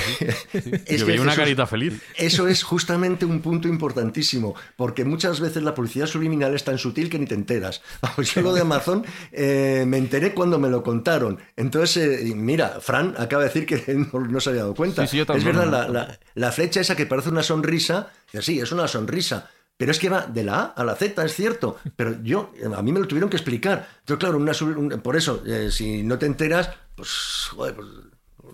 [0.89, 2.01] yo veía una carita feliz.
[2.16, 7.11] Eso es justamente un punto importantísimo, porque muchas veces la publicidad subliminal es tan sutil
[7.11, 7.82] que ni te enteras.
[8.34, 11.39] Yo lo de Amazon eh, me enteré cuando me lo contaron.
[11.57, 15.05] Entonces, eh, mira, Fran acaba de decir que no, se había dado cuenta.
[15.05, 18.09] es verdad, la, la, la, flecha esa que parece una sonrisa,
[18.41, 21.34] sí, es una sonrisa pero es que va de la A a la Z, es
[21.34, 21.78] cierto.
[21.94, 23.88] Pero yo, a mí me lo tuvieron que explicar.
[24.00, 27.74] Entonces, claro, una, por eso, eh, si no te enteras, pues, pues,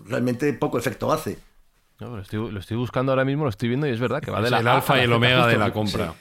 [0.05, 1.39] realmente poco efecto hace.
[1.99, 4.59] lo, estoy, buscando ahora mismo, lo estoy viendo y es verdad que va de la
[4.59, 6.13] el alfa y el omega de la compra.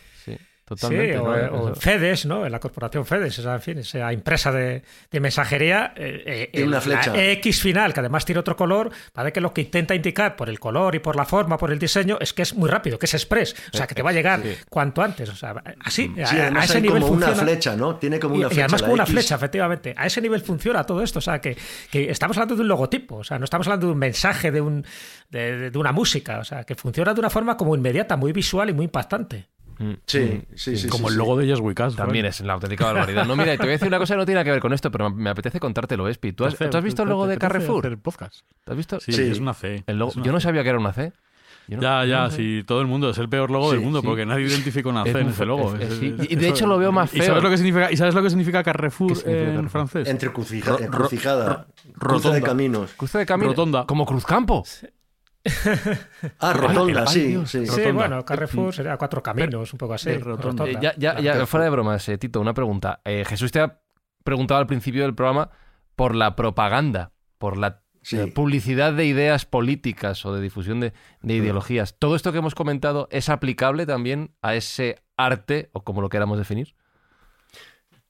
[0.65, 1.19] Totalmente.
[1.19, 2.47] o, en FEDES, ¿no?
[2.47, 5.93] En la corporación FEDES, esa, en fin, esa empresa de, mensajería.
[5.95, 7.12] Eh, eh una flecha.
[7.15, 10.59] X final, que además tiene otro color, para que lo que intenta indicar por el
[10.59, 13.12] color y por la forma, por el diseño, es que es muy rápido, que es
[13.12, 13.55] express.
[13.75, 15.29] O sea, que te va a llegar cuanto antes.
[15.29, 17.97] O sea, así, a, ese nivel como una flecha, ¿no?
[17.97, 18.61] Tiene como una y, flecha.
[18.61, 19.95] Y además como una flecha, efectivamente.
[19.97, 21.19] A ese nivel funciona todo esto.
[21.19, 21.59] O sea, que,
[21.91, 23.17] que, estamos hablando de un logotipo.
[23.17, 24.87] O sea, no estamos hablando de un mensaje, de, un,
[25.29, 26.39] de, de una música.
[26.39, 29.49] O sea, que funciona de una forma como inmediata, muy visual y muy impactante.
[29.79, 29.93] Mm.
[30.07, 30.89] Sí, sí, sí.
[30.89, 33.27] Como el logo de Just We También es la auténtica barbaridad.
[33.27, 34.91] No, mira, te voy a decir una cosa que no tiene que ver con esto,
[34.91, 36.33] pero me apetece contártelo, Espi.
[36.33, 37.99] ¿Tú has, ¿tú has visto el logo de Carrefour?
[37.99, 38.41] podcast?
[38.64, 39.01] ¿Tú has visto?
[39.01, 39.85] Sí, es una C.
[39.87, 41.12] yo no sabía que era una C.
[41.68, 43.11] ya, ya, sí, todo el mundo.
[43.11, 45.75] Es el peor logo del mundo porque nadie identifica una C en ese logo.
[46.01, 47.22] y de hecho lo veo más feo.
[47.22, 50.09] ¿Y sabes lo que significa, ¿y sabes lo que significa Carrefour en francés?
[50.09, 51.66] Entre encrucijada,
[51.99, 52.93] cruce de caminos.
[52.97, 53.53] Cruce de caminos.
[53.53, 53.87] Rotonda.
[53.87, 54.64] Como Cruzcampo.
[56.38, 57.38] Ah, rotonda, sí.
[57.47, 60.12] Sí, bueno, Carrefour sería cuatro caminos, un poco así.
[60.16, 60.66] Rotonda.
[60.80, 63.01] ya, ya, ya fuera de bromas, eh, Tito, una pregunta.
[63.05, 63.80] Eh, Jesús te ha
[64.22, 65.51] preguntado al principio del programa
[65.97, 67.82] por la propaganda, por la
[68.12, 70.92] eh, publicidad de ideas políticas o de difusión de,
[71.22, 71.97] de ideologías.
[71.99, 76.38] ¿Todo esto que hemos comentado es aplicable también a ese arte, o como lo queramos
[76.38, 76.74] definir?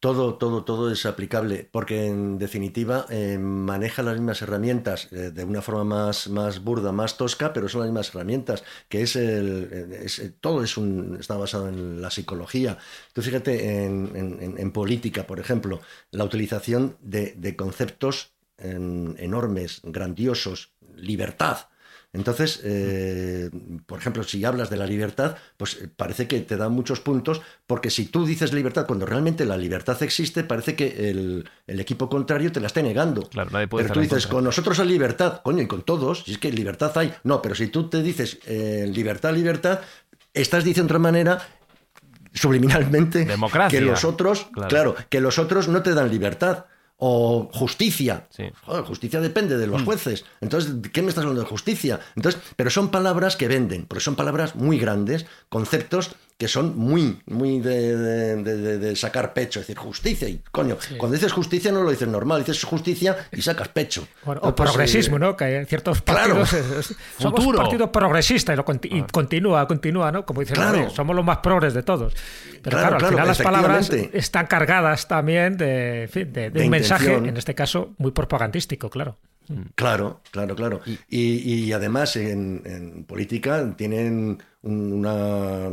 [0.04, 5.44] Todo, todo, todo es aplicable, porque en definitiva eh, maneja las mismas herramientas eh, de
[5.44, 10.34] una forma más, más burda, más tosca, pero son las mismas herramientas, que es el,
[10.42, 12.76] todo es un, está basado en la psicología.
[13.14, 15.80] Tú fíjate en, política, por ejemplo,
[16.10, 21.68] la utilización de, conceptos enormes, grandiosos, libertad,
[22.14, 23.50] entonces, eh,
[23.86, 27.42] por ejemplo, si hablas de la libertad, pues eh, parece que te da muchos puntos,
[27.66, 32.52] porque si tú dices libertad cuando realmente la libertad existe, parece que el, equipo contrario
[32.52, 33.28] te la está negando.
[33.28, 36.32] Claro, nadie puede pero tú dices, con nosotros hay libertad, coño, y con todos, si
[36.32, 37.12] es que libertad hay.
[37.24, 39.80] No, pero si tú te dices eh, libertad, libertad,
[40.32, 41.42] estás diciendo de otra manera
[42.32, 43.76] subliminalmente Democracia.
[43.76, 48.28] que los otros, claro, que los otros no te dan libertad o justicia.
[48.86, 49.84] justicia depende de los mm.
[49.84, 50.24] jueces.
[50.40, 52.00] Entonces, ¿qué me estás hablando de justicia?
[52.16, 57.20] Entonces, pero son palabras que venden, porque son palabras muy grandes, conceptos que son muy,
[57.26, 60.28] muy de, sacar pecho, es decir, justicia.
[60.28, 64.06] Y coño, cuando dices justicia no lo dices normal, dices justicia y sacas pecho.
[64.24, 65.36] o progresismo, eh, ¿no?
[65.36, 66.56] Que hay ciertos partidos.
[67.18, 69.06] somos un partido progresista y, lo ah.
[69.12, 70.26] continúa, continúa, ¿no?
[70.26, 70.56] Como dicen,
[70.90, 72.14] somos los más progres de todos.
[72.62, 77.94] Pero claro, al final las palabras están cargadas también de, un mensaje, en este caso,
[77.98, 79.18] muy propagandístico, claro.
[79.74, 80.80] Claro, claro, claro.
[81.08, 85.68] Y, además en, política tienen una,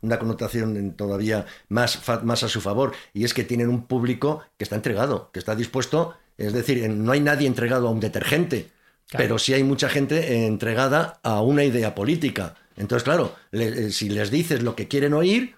[0.00, 4.64] una, connotación todavía más, más a su favor, y es que tienen un público que
[4.64, 8.70] está entregado, que está dispuesto, es decir, no hay nadie entregado a un detergente,
[9.16, 12.54] pero sí hay mucha gente entregada a una idea política.
[12.76, 15.56] Entonces, claro, eh, si les dices lo que quieren oír,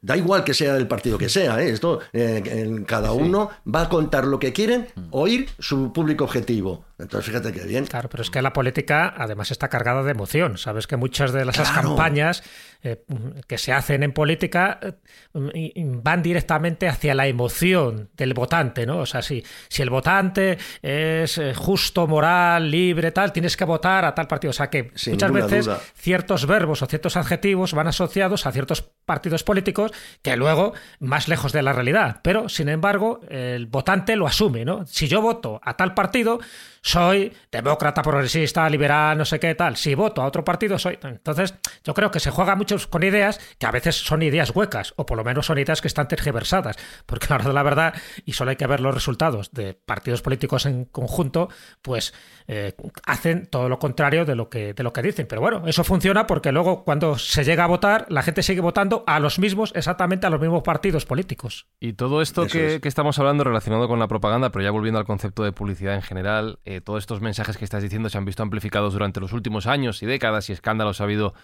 [0.00, 1.70] Da igual que sea del partido que sea, ¿eh?
[1.70, 6.84] esto eh, cada uno va a contar lo que quieren oír su público objetivo.
[7.02, 7.86] Entonces, fíjate qué bien.
[7.86, 10.56] Claro, pero es que la política además está cargada de emoción.
[10.56, 12.44] Sabes que muchas de las campañas
[12.84, 13.04] eh,
[13.46, 15.72] que se hacen en política eh,
[16.02, 18.98] van directamente hacia la emoción del votante, ¿no?
[18.98, 24.04] O sea, si, si el votante es eh, justo, moral, libre, tal, tienes que votar
[24.04, 24.50] a tal partido.
[24.50, 29.44] O sea, que muchas veces ciertos verbos o ciertos adjetivos van asociados a ciertos partidos
[29.44, 29.92] políticos
[30.22, 32.20] que luego más lejos de la realidad.
[32.22, 34.86] Pero, sin embargo, el votante lo asume, ¿no?
[34.86, 36.40] Si yo voto a tal partido,
[36.84, 39.76] soy demócrata, progresista, liberal, no sé qué tal.
[39.76, 40.98] Si voto a otro partido, soy.
[41.02, 44.92] Entonces, yo creo que se juega mucho con ideas que a veces son ideas huecas,
[44.96, 46.76] o por lo menos son ideas que están tergiversadas.
[47.06, 47.94] Porque la verdad, la verdad,
[48.24, 51.48] y solo hay que ver los resultados de partidos políticos en conjunto,
[51.82, 52.14] pues
[52.48, 52.74] eh,
[53.06, 55.26] hacen todo lo contrario de lo, que, de lo que dicen.
[55.28, 58.91] Pero bueno, eso funciona porque luego, cuando se llega a votar, la gente sigue votando
[59.06, 61.66] a los mismos, exactamente a los mismos partidos políticos.
[61.80, 65.42] Y todo esto que, estamos hablando relacionado con la propaganda, pero ya volviendo al concepto
[65.44, 68.92] de publicidad en general, eh, todos estos mensajes que estás diciendo se han visto amplificados
[68.92, 71.34] durante los últimos años y décadas y escándalos ha habido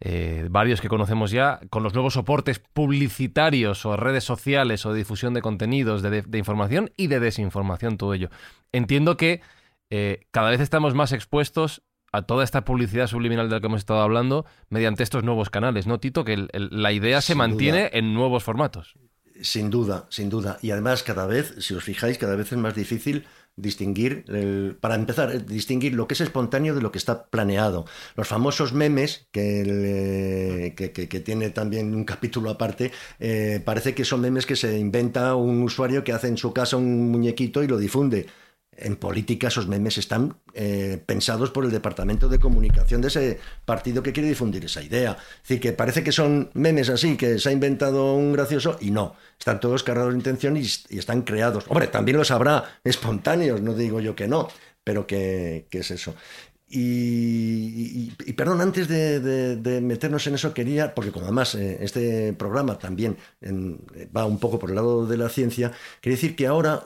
[0.00, 4.98] eh, varios que conocemos ya, con los nuevos soportes publicitarios o redes sociales o de
[4.98, 8.28] difusión de contenidos, de, información y de desinformación, todo ello.
[8.72, 9.40] Entiendo que
[9.88, 11.82] eh, cada vez estamos más expuestos
[12.16, 15.86] a toda esta publicidad subliminal de la que hemos estado hablando mediante estos nuevos canales,
[15.86, 16.24] ¿no, Tito?
[16.24, 18.94] Que la idea se mantiene en nuevos formatos.
[19.42, 20.58] Sin duda, sin duda.
[20.62, 24.24] Y además cada vez, si os fijáis, cada vez es más difícil distinguir,
[24.80, 27.86] para empezar, eh, distinguir lo que es espontáneo de lo que está planeado.
[28.14, 34.46] Los famosos memes, que, que, tiene también un capítulo aparte, eh, parece que son memes
[34.46, 38.26] que se inventa un usuario que hace en su casa un muñequito y lo difunde.
[38.78, 44.02] En política esos memes están eh, pensados por el departamento de comunicación de ese partido
[44.02, 45.12] que quiere difundir esa idea.
[45.12, 48.90] Es decir, que parece que son memes así, que se ha inventado un gracioso y
[48.90, 49.16] no.
[49.38, 50.62] Están todos cargados de intención y,
[50.98, 51.64] están creados.
[51.68, 54.48] Hombre, también los habrá espontáneos, no digo yo que no,
[54.84, 56.14] pero que, que es eso.
[56.68, 63.16] Y, perdón, antes de, meternos en eso, quería, porque como además eh, este programa también
[64.14, 66.82] va un poco por el lado de la ciencia, quería decir que ahora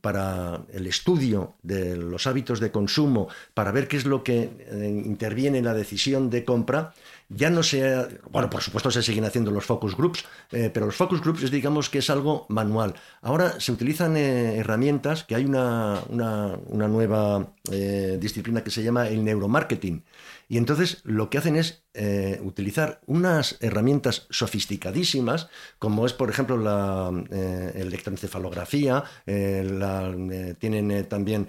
[0.00, 5.02] para el estudio de los hábitos de consumo, para ver qué es lo que eh,
[5.04, 6.94] interviene en la decisión de compra,
[7.28, 8.20] ya no se...
[8.30, 11.50] Bueno, por supuesto se siguen haciendo los focus groups, eh, pero los focus groups es,
[11.50, 12.94] digamos que es algo manual.
[13.22, 19.08] Ahora se utilizan eh, herramientas, que hay una, una, nueva eh, disciplina que se llama
[19.08, 20.04] el neuromarketing.
[20.48, 26.56] Y entonces lo que hacen es eh, utilizar unas herramientas sofisticadísimas, como es, por ejemplo,
[26.56, 31.48] la eh, electroencefalografía, eh, tienen también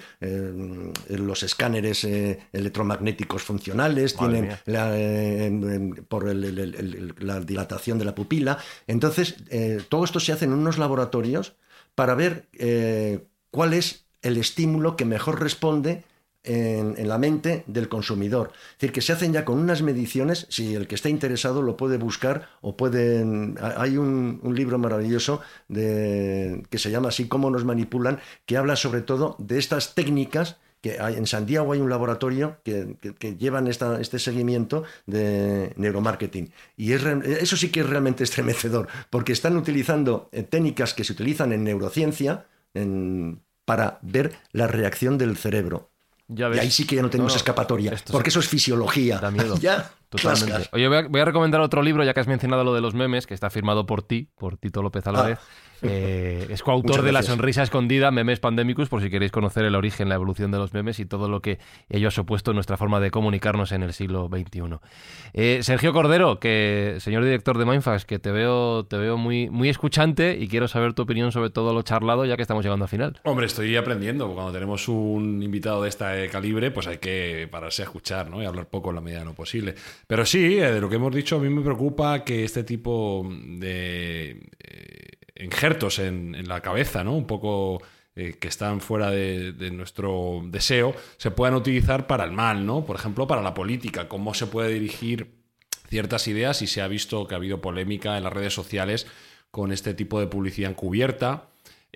[1.10, 2.04] los escáneres
[2.54, 4.58] electromagnéticos funcionales, tienen
[6.08, 8.58] por la dilatación de la pupila.
[8.88, 9.36] Entonces,
[9.90, 11.56] todo esto se hace en unos laboratorios
[11.94, 12.48] para ver
[13.52, 16.04] cuál es el estímulo que mejor responde
[16.48, 18.52] en, la mente del consumidor.
[18.54, 21.78] Es decir, que se hacen ya con unas mediciones, si el que está interesado lo
[21.78, 23.58] puede buscar o pueden...
[23.62, 25.42] Hay un, libro maravilloso
[25.72, 31.00] que se llama así, Cómo nos manipulan, que habla sobre todo de estas técnicas que
[31.00, 32.98] hay, en San Diego hay un laboratorio que,
[33.38, 36.52] llevan esta, este seguimiento de neuromarketing.
[36.76, 41.14] Y es, eso sí que es realmente estremecedor, porque están utilizando eh, técnicas que se
[41.14, 42.46] utilizan en neurociencia
[43.66, 45.90] para ver la reacción del cerebro.
[46.30, 49.20] Y ahí sí que ya no tenemos escapatoria, porque eso es fisiología.
[49.20, 49.58] Da miedo.
[49.62, 50.70] ya, Totalmente.
[50.72, 53.34] Oye, voy a, recomendar otro libro, ya que has mencionado lo de los memes, que
[53.34, 55.40] está firmado por ti, por Tito López Álvarez.
[55.42, 55.67] Ah.
[55.82, 60.10] Eh, es coautor de La Sonrisa Escondida, Memes Pandemicus, por si queréis conocer el origen,
[60.10, 61.60] la evolución de los memes y todo lo que
[61.90, 64.80] ello ha supuesto en nuestra forma de comunicarnos en el siglo XXI.
[65.34, 69.70] Eh, Sergio Cordero, que señor director de Mindfax, que te veo, te veo muy, muy
[69.70, 72.90] escuchante y quiero saber tu opinión sobre todo lo charlado, ya que estamos llegando al
[72.90, 73.20] final.
[73.24, 74.34] Hombre, estoy aprendiendo.
[74.34, 78.42] Cuando tenemos un invitado de este calibre, pues hay que pararse a escuchar ¿no?
[78.42, 79.76] y hablar poco en la medida de lo posible.
[80.08, 84.40] Pero sí, de lo que hemos dicho, a mí me preocupa que este tipo de
[85.40, 87.16] injertos en, la cabeza, ¿no?
[87.16, 87.82] Un poco
[88.16, 92.86] eh, que están fuera de, nuestro deseo, se puedan utilizar para el mal, ¿no?
[92.86, 95.36] Por ejemplo, para la política, cómo se puede dirigir
[95.90, 99.08] ciertas ideas y se ha visto que ha habido polémica en las redes sociales
[99.52, 101.50] con este tipo de publicidad encubierta.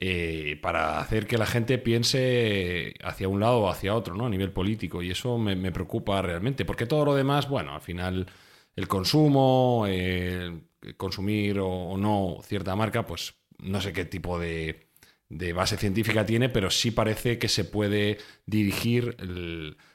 [0.04, 4.26] Eh, para hacer que la gente piense hacia un lado o hacia otro, ¿no?
[4.26, 5.04] A nivel político.
[5.04, 6.66] Y eso me, preocupa realmente.
[6.66, 8.26] Porque todo lo demás, bueno, al final
[8.76, 10.60] el consumo, eh,
[10.98, 14.88] consumir o, no cierta marca, pues no sé qué tipo de,
[15.54, 19.16] base científica tiene, pero sí parece que se puede dirigir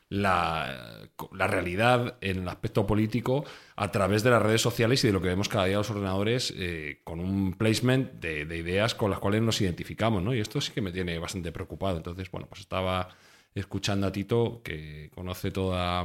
[0.08, 5.20] la, realidad en el aspecto político a través de las redes sociales y de lo
[5.20, 9.42] que vemos cada día los ordenadores eh, con un placement de, ideas con las cuales
[9.42, 10.34] nos identificamos, ¿no?
[10.34, 11.96] Y esto sí que me tiene bastante preocupado.
[11.96, 13.08] Entonces, bueno, pues estaba
[13.54, 16.04] escuchando a Tito, que conoce toda,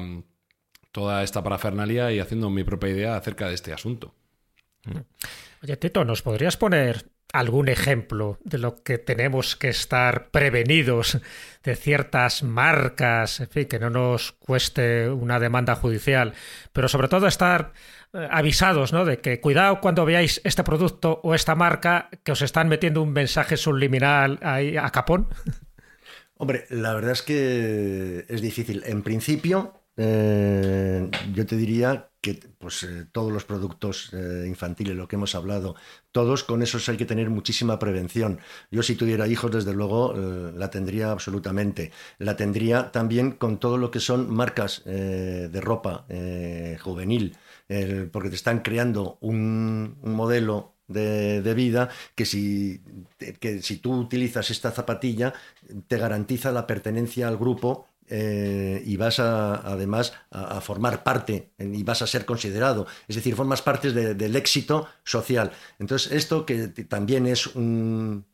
[0.92, 4.16] toda esta parafernalia y haciendo mi propia idea acerca de este asunto.
[5.64, 11.20] Oye, Tito, ¿nos podrías poner algún ejemplo de lo que tenemos que estar prevenidos
[11.64, 16.34] de ciertas marcas, en fin, que no nos cueste una demanda judicial,
[16.74, 17.74] pero sobre todo estar
[18.14, 19.06] eh, avisados, ¿no?
[19.06, 23.14] De que cuidado cuando veáis este producto o esta marca que os están metiendo un
[23.14, 25.28] mensaje subliminal ahí a capón.
[26.36, 28.84] Hombre, la verdad es que es difícil.
[28.86, 35.08] En principio, eh, yo te diría que pues, eh, todos los productos eh, infantiles, lo
[35.08, 35.76] que hemos hablado,
[36.12, 38.40] todos con esos hay que tener muchísima prevención.
[38.70, 41.92] Yo si tuviera hijos, desde luego, la tendría absolutamente.
[42.20, 46.06] La tendría también con todo lo que son marcas de ropa
[46.82, 47.38] juvenil,
[48.12, 52.82] porque te están creando un, modelo de, de, vida que si,
[53.40, 55.34] que si tú utilizas esta zapatilla
[55.88, 61.82] te garantiza la pertenencia al grupo eh, y vas a, además a, formar parte y
[61.84, 62.86] vas a ser considerado.
[63.08, 65.52] Es decir, formas parte del éxito social.
[65.80, 68.26] Entonces, esto que también es un,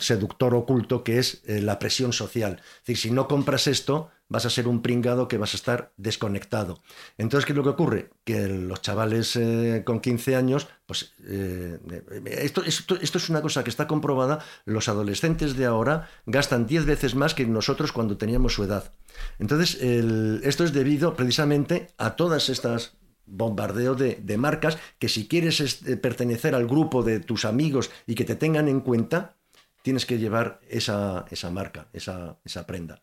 [0.00, 2.60] seductor oculto, que es eh, la presión social.
[2.60, 5.92] Es decir, si no compras esto, vas a ser un pringado que vas a estar
[5.98, 6.80] desconectado.
[7.18, 8.10] Entonces, ¿qué es lo que ocurre?
[8.24, 11.78] Que los chavales eh, con 15 años, pues eh,
[12.24, 17.14] esto, esto, es una cosa que está comprobada, los adolescentes de ahora gastan 10 veces
[17.14, 18.94] más que nosotros cuando teníamos su edad.
[19.38, 25.60] Entonces, esto es debido precisamente a todas estas bombardeo de, de marcas que si quieres
[25.60, 29.36] eh, pertenecer al grupo de tus amigos y que te tengan en cuenta,
[29.82, 33.02] tienes que llevar esa, esa marca, esa, esa prenda.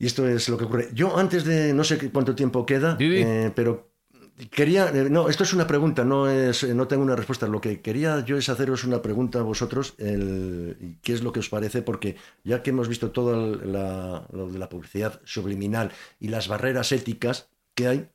[0.00, 0.88] Y esto es lo que ocurre.
[0.94, 3.92] Yo antes de, no sé cuánto tiempo queda, eh, pero
[4.50, 7.46] quería, eh, no, esto es una pregunta, no, es, no tengo una respuesta.
[7.46, 11.40] Lo que quería yo es haceros una pregunta a vosotros, el, qué es lo que
[11.40, 16.48] os parece, porque ya que hemos visto todo lo de la publicidad subliminal y las
[16.48, 18.08] barreras éticas que hay,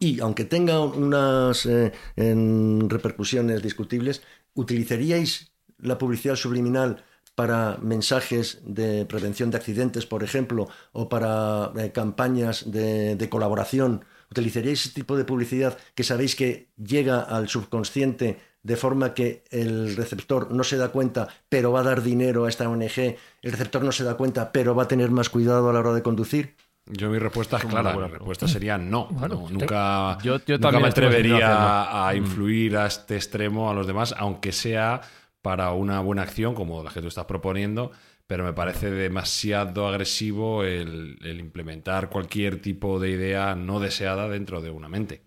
[0.00, 4.22] y aunque tenga unas eh, repercusiones discutibles,
[4.52, 7.04] ¿utilizaríais la publicidad subliminal
[7.34, 14.84] para mensajes de prevención de accidentes, por ejemplo, o para eh, campañas de, colaboración, ¿utilizaríais
[14.84, 20.52] ese tipo de publicidad que sabéis que llega al subconsciente de forma que el receptor
[20.52, 23.92] no se da cuenta, pero va a dar dinero a esta ONG, el receptor no
[23.92, 26.54] se da cuenta, pero va a tener más cuidado a la hora de conducir?
[26.86, 29.08] Yo mi respuesta es clara, la respuesta sería no.
[29.50, 35.00] nunca, yo, me atrevería a influir a este extremo a los demás, aunque sea
[35.42, 37.90] para una buena acción como la que tú estás proponiendo,
[38.26, 44.70] pero me parece demasiado agresivo el, implementar cualquier tipo de idea no deseada dentro de
[44.70, 45.22] una mente.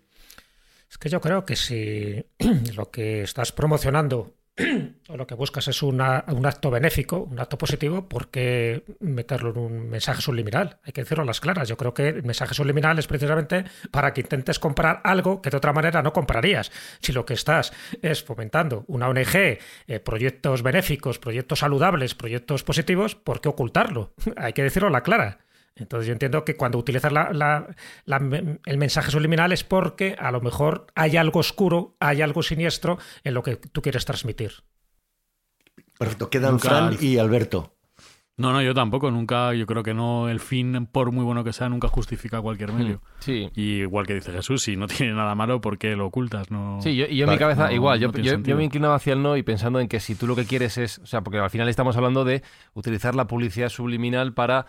[0.90, 2.24] Es que yo creo que si
[2.74, 4.35] lo que estás promocionando
[5.08, 9.58] o lo que buscas es un acto benéfico, un acto positivo, ¿por qué meterlo en
[9.58, 10.78] un mensaje subliminal?
[10.84, 11.68] Hay que decirlo a las claras.
[11.68, 15.58] Yo creo que el mensaje subliminal es precisamente para que intentes comprar algo que de
[15.58, 16.72] otra manera no comprarías.
[17.00, 23.14] Si lo que estás es fomentando una ONG, eh, proyectos benéficos, proyectos saludables, proyectos positivos,
[23.14, 24.14] ¿por qué ocultarlo?
[24.36, 25.45] Hay que decirlo a la clara.
[25.76, 31.18] Entonces yo entiendo que cuando utilizas el mensaje subliminal es porque a lo mejor hay
[31.18, 34.52] algo oscuro, hay algo siniestro en lo que tú quieres transmitir.
[35.98, 37.76] Perfecto, quedan Fran y Alberto.
[38.38, 41.54] No, no, yo tampoco, nunca, yo creo que no, el fin, por muy bueno que
[41.54, 43.02] sea, nunca justifica cualquier hmm, medio.
[43.20, 43.50] Sí.
[43.54, 46.50] Y igual que dice Jesús, si no tiene nada malo, ¿por qué lo ocultas?
[46.50, 46.78] No...
[46.82, 49.38] Sí, yo, y yo en mi cabeza, igual, yo, yo, me inclinaba hacia el no
[49.38, 51.66] y pensando en que si tú lo que quieres es, o sea, porque al final
[51.70, 52.42] estamos hablando de
[52.74, 54.66] utilizar la publicidad subliminal para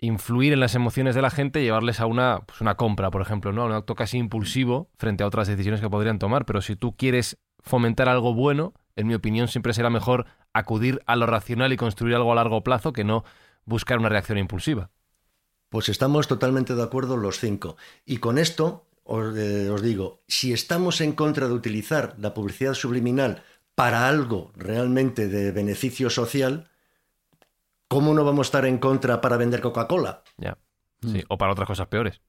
[0.00, 3.22] influir en las emociones de la gente y llevarles a una, pues una compra, por
[3.22, 3.62] ejemplo, ¿no?
[3.62, 6.46] A un acto casi impulsivo frente a otras decisiones que podrían tomar.
[6.46, 11.16] Pero si tú quieres fomentar algo bueno, en mi opinión siempre será mejor acudir a
[11.16, 13.24] lo racional y construir algo a largo plazo que no
[13.64, 14.90] buscar una reacción impulsiva.
[15.68, 17.76] Pues estamos totalmente de acuerdo los cinco.
[18.04, 22.74] Y con esto os, eh, os digo, si estamos en contra de utilizar la publicidad
[22.74, 23.42] subliminal
[23.74, 26.69] para algo realmente de beneficio social,
[27.90, 30.22] ¿cómo no vamos a estar en contra para vender Coca-Cola?
[30.38, 30.56] Ya.
[31.02, 31.24] Sí, mm.
[31.28, 32.22] o para otras cosas peores.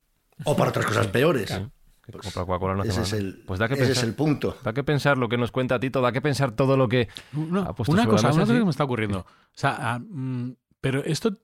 [0.43, 1.61] O para otras cosas peores.
[2.11, 4.57] Pues, no ese, es el, pues da que pensar, es el punto.
[4.63, 7.07] Da que pensar lo que nos cuenta Tito, da que pensar todo lo que
[7.63, 9.19] ha puesto Una cosa, una cosa que me está ocurriendo.
[9.19, 11.37] O sea, ah, mm, pero esto,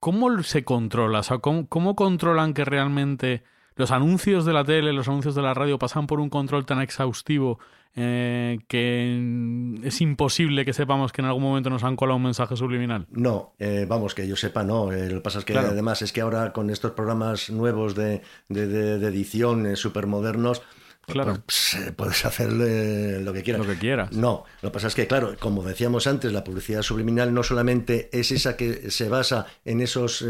[0.00, 1.20] ¿cómo se controla?
[1.20, 3.44] O sea, ¿cómo, controlan que realmente
[3.80, 6.80] los anuncios de la tele, los anuncios de la radio pasan por un control tan
[6.80, 7.58] exhaustivo
[7.96, 12.54] eh, que es imposible que sepamos que en algún momento nos han colado un mensaje
[12.56, 13.06] subliminal?
[13.10, 14.92] No, eh, vamos, que yo sepa, no.
[14.92, 18.22] Eh, lo que pasa es que además es que ahora con estos programas nuevos de,
[18.48, 21.42] de, edición súper modernos, pues, Claro.
[21.44, 23.66] Pues, puedes hacer lo que quieras.
[23.66, 24.12] Lo que quieras.
[24.12, 28.08] No, lo que pasa es que, claro, como decíamos antes, la publicidad subliminal no solamente
[28.12, 30.24] es esa que se basa en esos,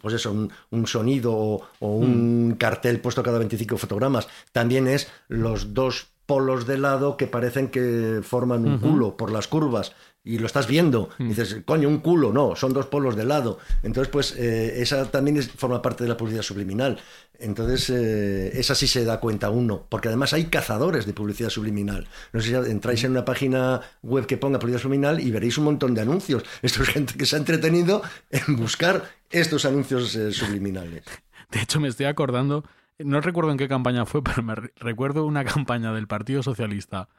[0.00, 0.32] pues eso,
[0.70, 2.52] un, sonido o, un mm.
[2.56, 8.20] cartel puesto cada 25 fotogramas, también es los dos polos de lado que parecen que
[8.22, 9.92] forman un culo por las curvas
[10.26, 11.08] y lo estás viendo.
[11.20, 13.60] Y dices, coño, un culo, no, son dos polos de lado.
[13.84, 16.98] Entonces, pues eh, esa también forma parte de la publicidad subliminal.
[17.38, 22.08] Entonces, eh, esa sí se da cuenta uno, porque además hay cazadores de publicidad subliminal.
[22.32, 25.64] No sé si entráis en una página web que ponga publicidad subliminal y veréis un
[25.64, 26.42] montón de anuncios.
[26.60, 31.04] Esto es gente que se ha entretenido en buscar estos anuncios eh, subliminales.
[31.52, 32.64] De hecho, me estoy acordando
[32.98, 37.10] no recuerdo en qué campaña fue, pero me recuerdo una campaña del Partido Socialista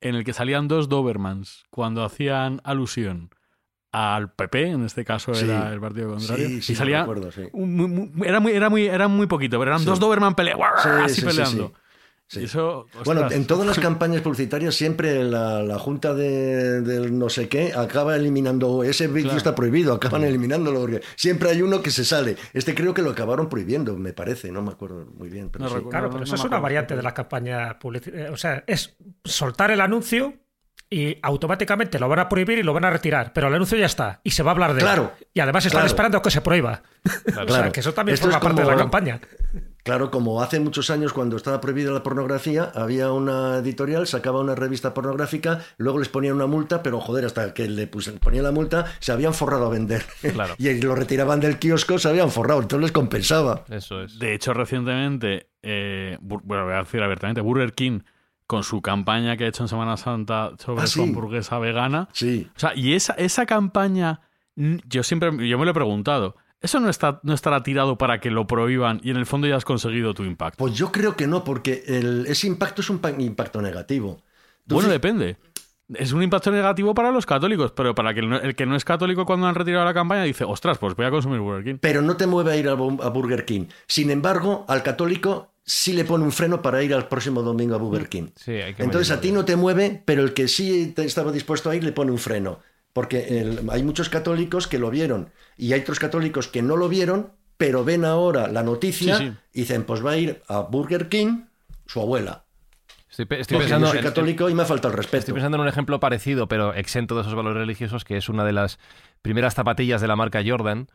[0.00, 3.30] en el que salían dos Dobermans cuando hacían alusión
[3.92, 7.06] al PP, en este caso era el partido contrario, y salía
[8.24, 10.64] era muy era muy era muy poquito, pero eran dos Doberman peleando,
[11.02, 11.72] así peleando
[13.04, 18.84] bueno, en todas las campañas publicitarias siempre la, junta de, no sé qué acaba eliminando,
[18.84, 22.36] ese vídeo está prohibido, acaban eliminándolo porque siempre hay uno que se sale.
[22.52, 25.50] Este creo que lo acabaron prohibiendo, me parece, no me acuerdo muy bien.
[25.50, 28.30] claro, pero eso es una variante de la campaña publicitaria.
[28.30, 30.34] O sea, es soltar el anuncio
[30.88, 33.86] y automáticamente lo van a prohibir y lo van a retirar, pero el anuncio ya
[33.86, 35.26] está y se va a hablar de claro, él.
[35.34, 36.82] Y además están esperando que se prohíba.
[37.24, 39.20] Claro, o sea, que eso también forma parte de la campaña.
[39.82, 44.54] Claro, como hace muchos años cuando estaba prohibida la pornografía, había una editorial, sacaba una
[44.54, 48.86] revista pornográfica, luego les ponía una multa, pero joder, hasta que le ponía la multa,
[48.98, 50.04] se habían forrado a vender.
[50.58, 53.64] y lo retiraban del kiosco, se habían forrado, entonces les compensaba.
[53.70, 54.18] Eso es.
[54.18, 58.00] De hecho, recientemente, eh, bueno, voy a decir abiertamente, Burger King
[58.46, 62.08] con su campaña que ha hecho en Semana Santa sobre Ah, su hamburguesa vegana.
[62.12, 62.50] Sí.
[62.56, 64.22] O sea, y esa, esa campaña,
[64.56, 66.34] yo siempre yo me lo he preguntado.
[66.62, 69.56] ¿Eso no, está, no estará tirado para que lo prohíban y en el fondo ya
[69.56, 70.58] has conseguido tu impacto?
[70.58, 74.20] Pues yo creo que no, porque el- ese impacto es un pa- impacto negativo.
[74.66, 75.38] Bueno, depende.
[75.94, 79.26] Es un impacto negativo para los católicos, pero para que el, que no es católico
[79.26, 81.78] cuando han retirado la campaña dice, ostras, pues voy a consumir Burger King.
[81.80, 83.66] pero no te mueve a ir a, Bu- a Burger King.
[83.88, 87.78] Sin embargo, al católico sí le pone un freno para ir al próximo domingo a
[87.78, 88.28] Burger King.
[88.36, 91.32] Sí, hay que Entonces a ti no te mueve, pero el que sí te estaba
[91.32, 92.60] dispuesto a ir le pone un freno.
[92.92, 96.88] Porque el- hay muchos católicos que lo vieron y hay otros católicos que no lo
[96.88, 99.32] vieron, pero ven ahora la noticia Sí, sí.
[99.52, 101.42] y dicen, pues va a ir a Burger King
[101.86, 102.44] su abuela.
[103.08, 105.18] Estoy, estoy pensando yo soy en- católico y me falta el respeto.
[105.18, 108.44] Estoy pensando en un ejemplo parecido, pero exento de esos valores religiosos, que es una
[108.44, 108.78] de las
[109.22, 110.88] primeras zapatillas de la marca Jordan,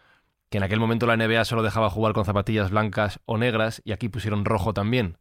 [0.50, 3.92] que en aquel momento la NBA solo dejaba jugar con zapatillas blancas o negras, y
[3.92, 5.18] aquí pusieron rojo también.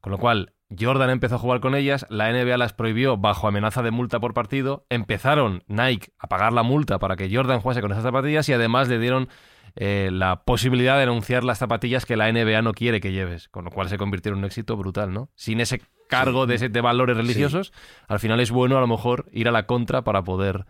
[0.00, 3.82] Con lo cual, Jordan empezó a jugar con ellas, la NBA las prohibió bajo amenaza
[3.82, 7.90] de multa por partido, empezaron Nike a pagar la multa para que Jordan jugase con
[7.92, 9.28] esas zapatillas y además le dieron
[9.76, 13.64] eh, la posibilidad de anunciar las zapatillas que la NBA no quiere que lleves, con
[13.64, 15.30] lo cual se convirtieron en un éxito brutal, ¿no?
[15.36, 17.72] Sin ese cargo de, ese, de valores religiosos,
[18.06, 20.66] al final es bueno a lo mejor ir a la contra para poder...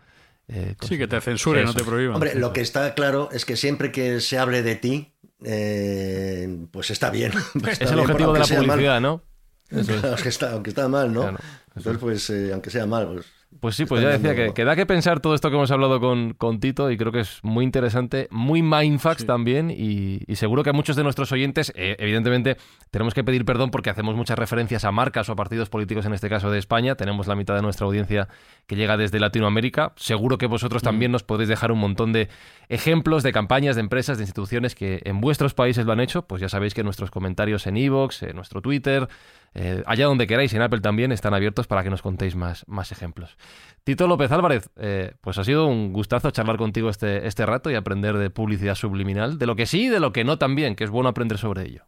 [0.47, 2.15] eh, Sí, que te censuren, no te prohíban.
[2.15, 6.89] Hombre, lo que está claro es que siempre que se hable de ti, eh, pues
[6.91, 7.31] está bien.
[7.55, 8.57] Está Es el bien, objetivo de la mal.
[8.57, 9.23] publicidad, ¿no?
[9.69, 10.03] Eso es.
[10.03, 11.21] aunque, está, aunque está mal, ¿no?
[11.21, 11.37] Claro,
[11.75, 13.25] Entonces, pues, eh, aunque sea mal, pues.
[13.59, 15.99] Pues sí, pues ya decía que, que da que pensar todo esto que hemos hablado
[15.99, 20.63] con, con Tito y creo que es muy interesante, muy mindfax también y, y seguro
[20.63, 22.57] que a muchos de nuestros oyentes, eh, evidentemente,
[22.91, 26.13] tenemos que pedir perdón porque hacemos muchas referencias a marcas o a partidos políticos, en
[26.13, 26.93] este caso de España.
[26.93, 28.27] Tenemos la mitad de nuestra audiencia
[28.67, 29.93] que llega desde Latinoamérica.
[29.95, 32.29] Seguro que vosotros también nos podéis dejar un montón de
[32.69, 36.21] ejemplos de campañas, de empresas, de instituciones que en vuestros países lo han hecho.
[36.21, 39.09] Pues ya sabéis que nuestros comentarios en iVoox, en nuestro Twitter,
[39.53, 42.91] eh, allá donde queráis, en Apple también, están abiertos para que nos contéis más, más
[42.91, 43.37] ejemplos.
[43.83, 47.75] Tito López Álvarez, eh, pues ha sido un gustazo charlar contigo este, este rato y
[47.75, 50.83] aprender de publicidad subliminal, de lo que sí y de lo que no también, que
[50.83, 51.83] es bueno aprender sobre ello.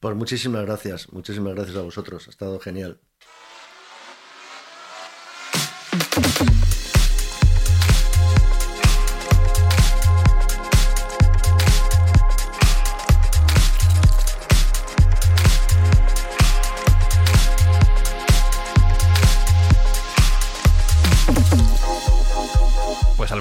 [0.00, 2.98] Pues muchísimas gracias, muchísimas gracias a vosotros, ha estado genial.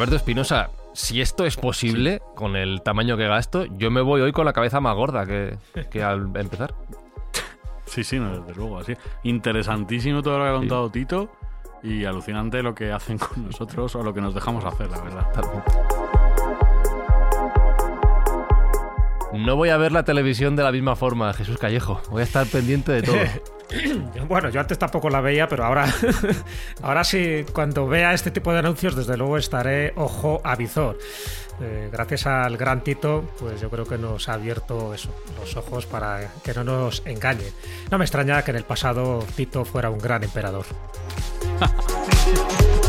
[0.01, 4.31] Alberto Espinosa, si esto es posible, con el tamaño que gasto, yo me voy hoy
[4.31, 5.59] con la cabeza más gorda que,
[5.91, 6.73] que al empezar.
[7.85, 8.79] Sí, sí, no, desde luego.
[8.79, 8.95] Así.
[9.21, 11.29] Interesantísimo todo lo que ha contado Tito
[11.83, 16.10] y alucinante lo que hacen con nosotros o lo que nos dejamos hacer, la verdad.
[19.33, 22.01] No voy a ver la televisión de la misma forma, Jesús Callejo.
[22.09, 23.17] Voy a estar pendiente de todo.
[24.27, 25.85] Bueno, yo antes tampoco la veía, pero ahora,
[26.81, 30.97] ahora sí, cuando vea este tipo de anuncios, desde luego estaré ojo a visor.
[31.61, 35.85] Eh, gracias al gran Tito, pues yo creo que nos ha abierto eso, los ojos
[35.85, 37.51] para que no nos engañe.
[37.91, 40.65] No me extraña que en el pasado Tito fuera un gran emperador.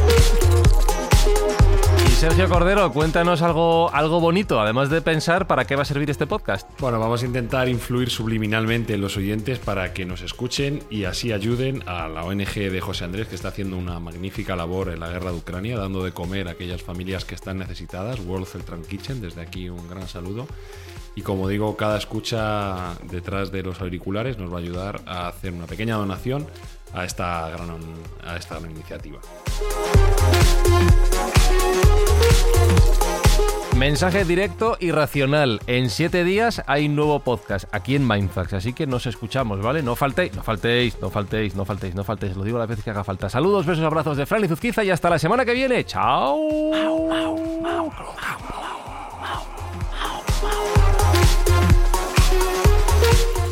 [2.23, 6.25] Sergio Cordero, cuéntanos algo, algo bonito, además de pensar para qué va a servir este
[6.25, 6.71] podcast.
[6.79, 11.33] Bueno, vamos a intentar influir subliminalmente en los oyentes para que nos escuchen y así
[11.33, 15.09] ayuden a la ONG de José Andrés, que está haciendo una magnífica labor en la
[15.09, 18.21] guerra de Ucrania, dando de comer a aquellas familias que están necesitadas.
[18.21, 20.47] World Celtran Kitchen, desde aquí un gran saludo.
[21.17, 25.53] Y como digo, cada escucha detrás de los auriculares nos va a ayudar a hacer
[25.53, 26.47] una pequeña donación
[26.95, 27.81] a esta gran,
[28.25, 29.19] a esta gran iniciativa.
[33.77, 35.61] Mensaje directo y racional.
[35.67, 39.83] En siete días hay nuevo podcast aquí en Mindfax, así que nos escuchamos, ¿vale?
[39.83, 42.37] No faltéis, no faltéis, no faltéis, no faltéis, no faltéis.
[42.37, 43.31] Lo digo las veces que haga falta.
[43.31, 45.85] Saludos, besos, abrazos de Fran y Zuzquiza y hasta la semana que viene.
[45.85, 46.39] ¡Chao!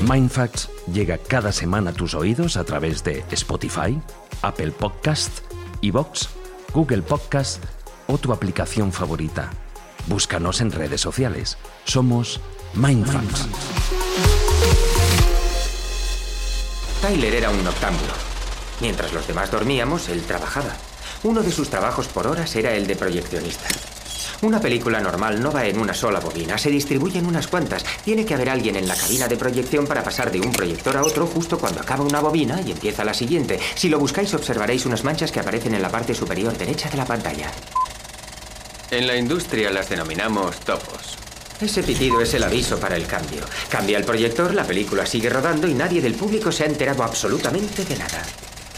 [0.08, 4.00] Mindfacts llega cada semana a tus oídos a través de Spotify,
[4.42, 5.40] Apple Podcast,
[5.82, 6.28] Evox,
[6.74, 7.64] Google Podcast
[8.06, 9.50] o tu aplicación favorita.
[10.06, 11.56] Búscanos en redes sociales.
[11.84, 12.40] Somos
[12.74, 13.48] Mindfacts.
[17.02, 18.12] Tyler era un noctámbulo.
[18.80, 20.76] Mientras los demás dormíamos, él trabajaba.
[21.22, 23.68] Uno de sus trabajos por horas era el de proyeccionista.
[24.42, 27.84] Una película normal no va en una sola bobina, se distribuye en unas cuantas.
[28.04, 31.02] Tiene que haber alguien en la cabina de proyección para pasar de un proyector a
[31.02, 33.60] otro justo cuando acaba una bobina y empieza la siguiente.
[33.74, 37.04] Si lo buscáis observaréis unas manchas que aparecen en la parte superior derecha de la
[37.04, 37.50] pantalla.
[38.90, 41.16] En la industria las denominamos topos.
[41.60, 43.42] Ese pitido es el aviso para el cambio.
[43.68, 47.84] Cambia el proyector, la película sigue rodando y nadie del público se ha enterado absolutamente
[47.84, 48.20] de nada.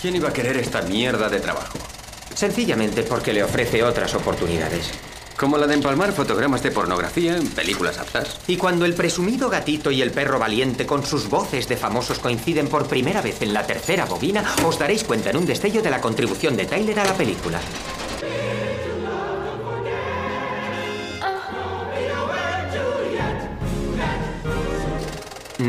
[0.00, 1.78] ¿Quién iba a querer esta mierda de trabajo?
[2.34, 4.90] Sencillamente porque le ofrece otras oportunidades.
[5.34, 8.38] Como la de empalmar fotogramas de pornografía en películas aptas.
[8.46, 12.68] Y cuando el presumido gatito y el perro valiente con sus voces de famosos coinciden
[12.68, 16.02] por primera vez en la tercera bobina, os daréis cuenta en un destello de la
[16.02, 17.60] contribución de Tyler a la película.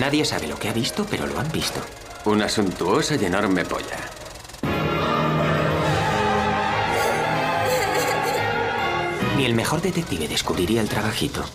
[0.03, 1.79] Nadie sabe lo que ha visto, pero lo han visto.
[2.25, 4.01] Una suntuosa y enorme polla.
[9.37, 11.45] Ni el mejor detective descubriría el trabajito.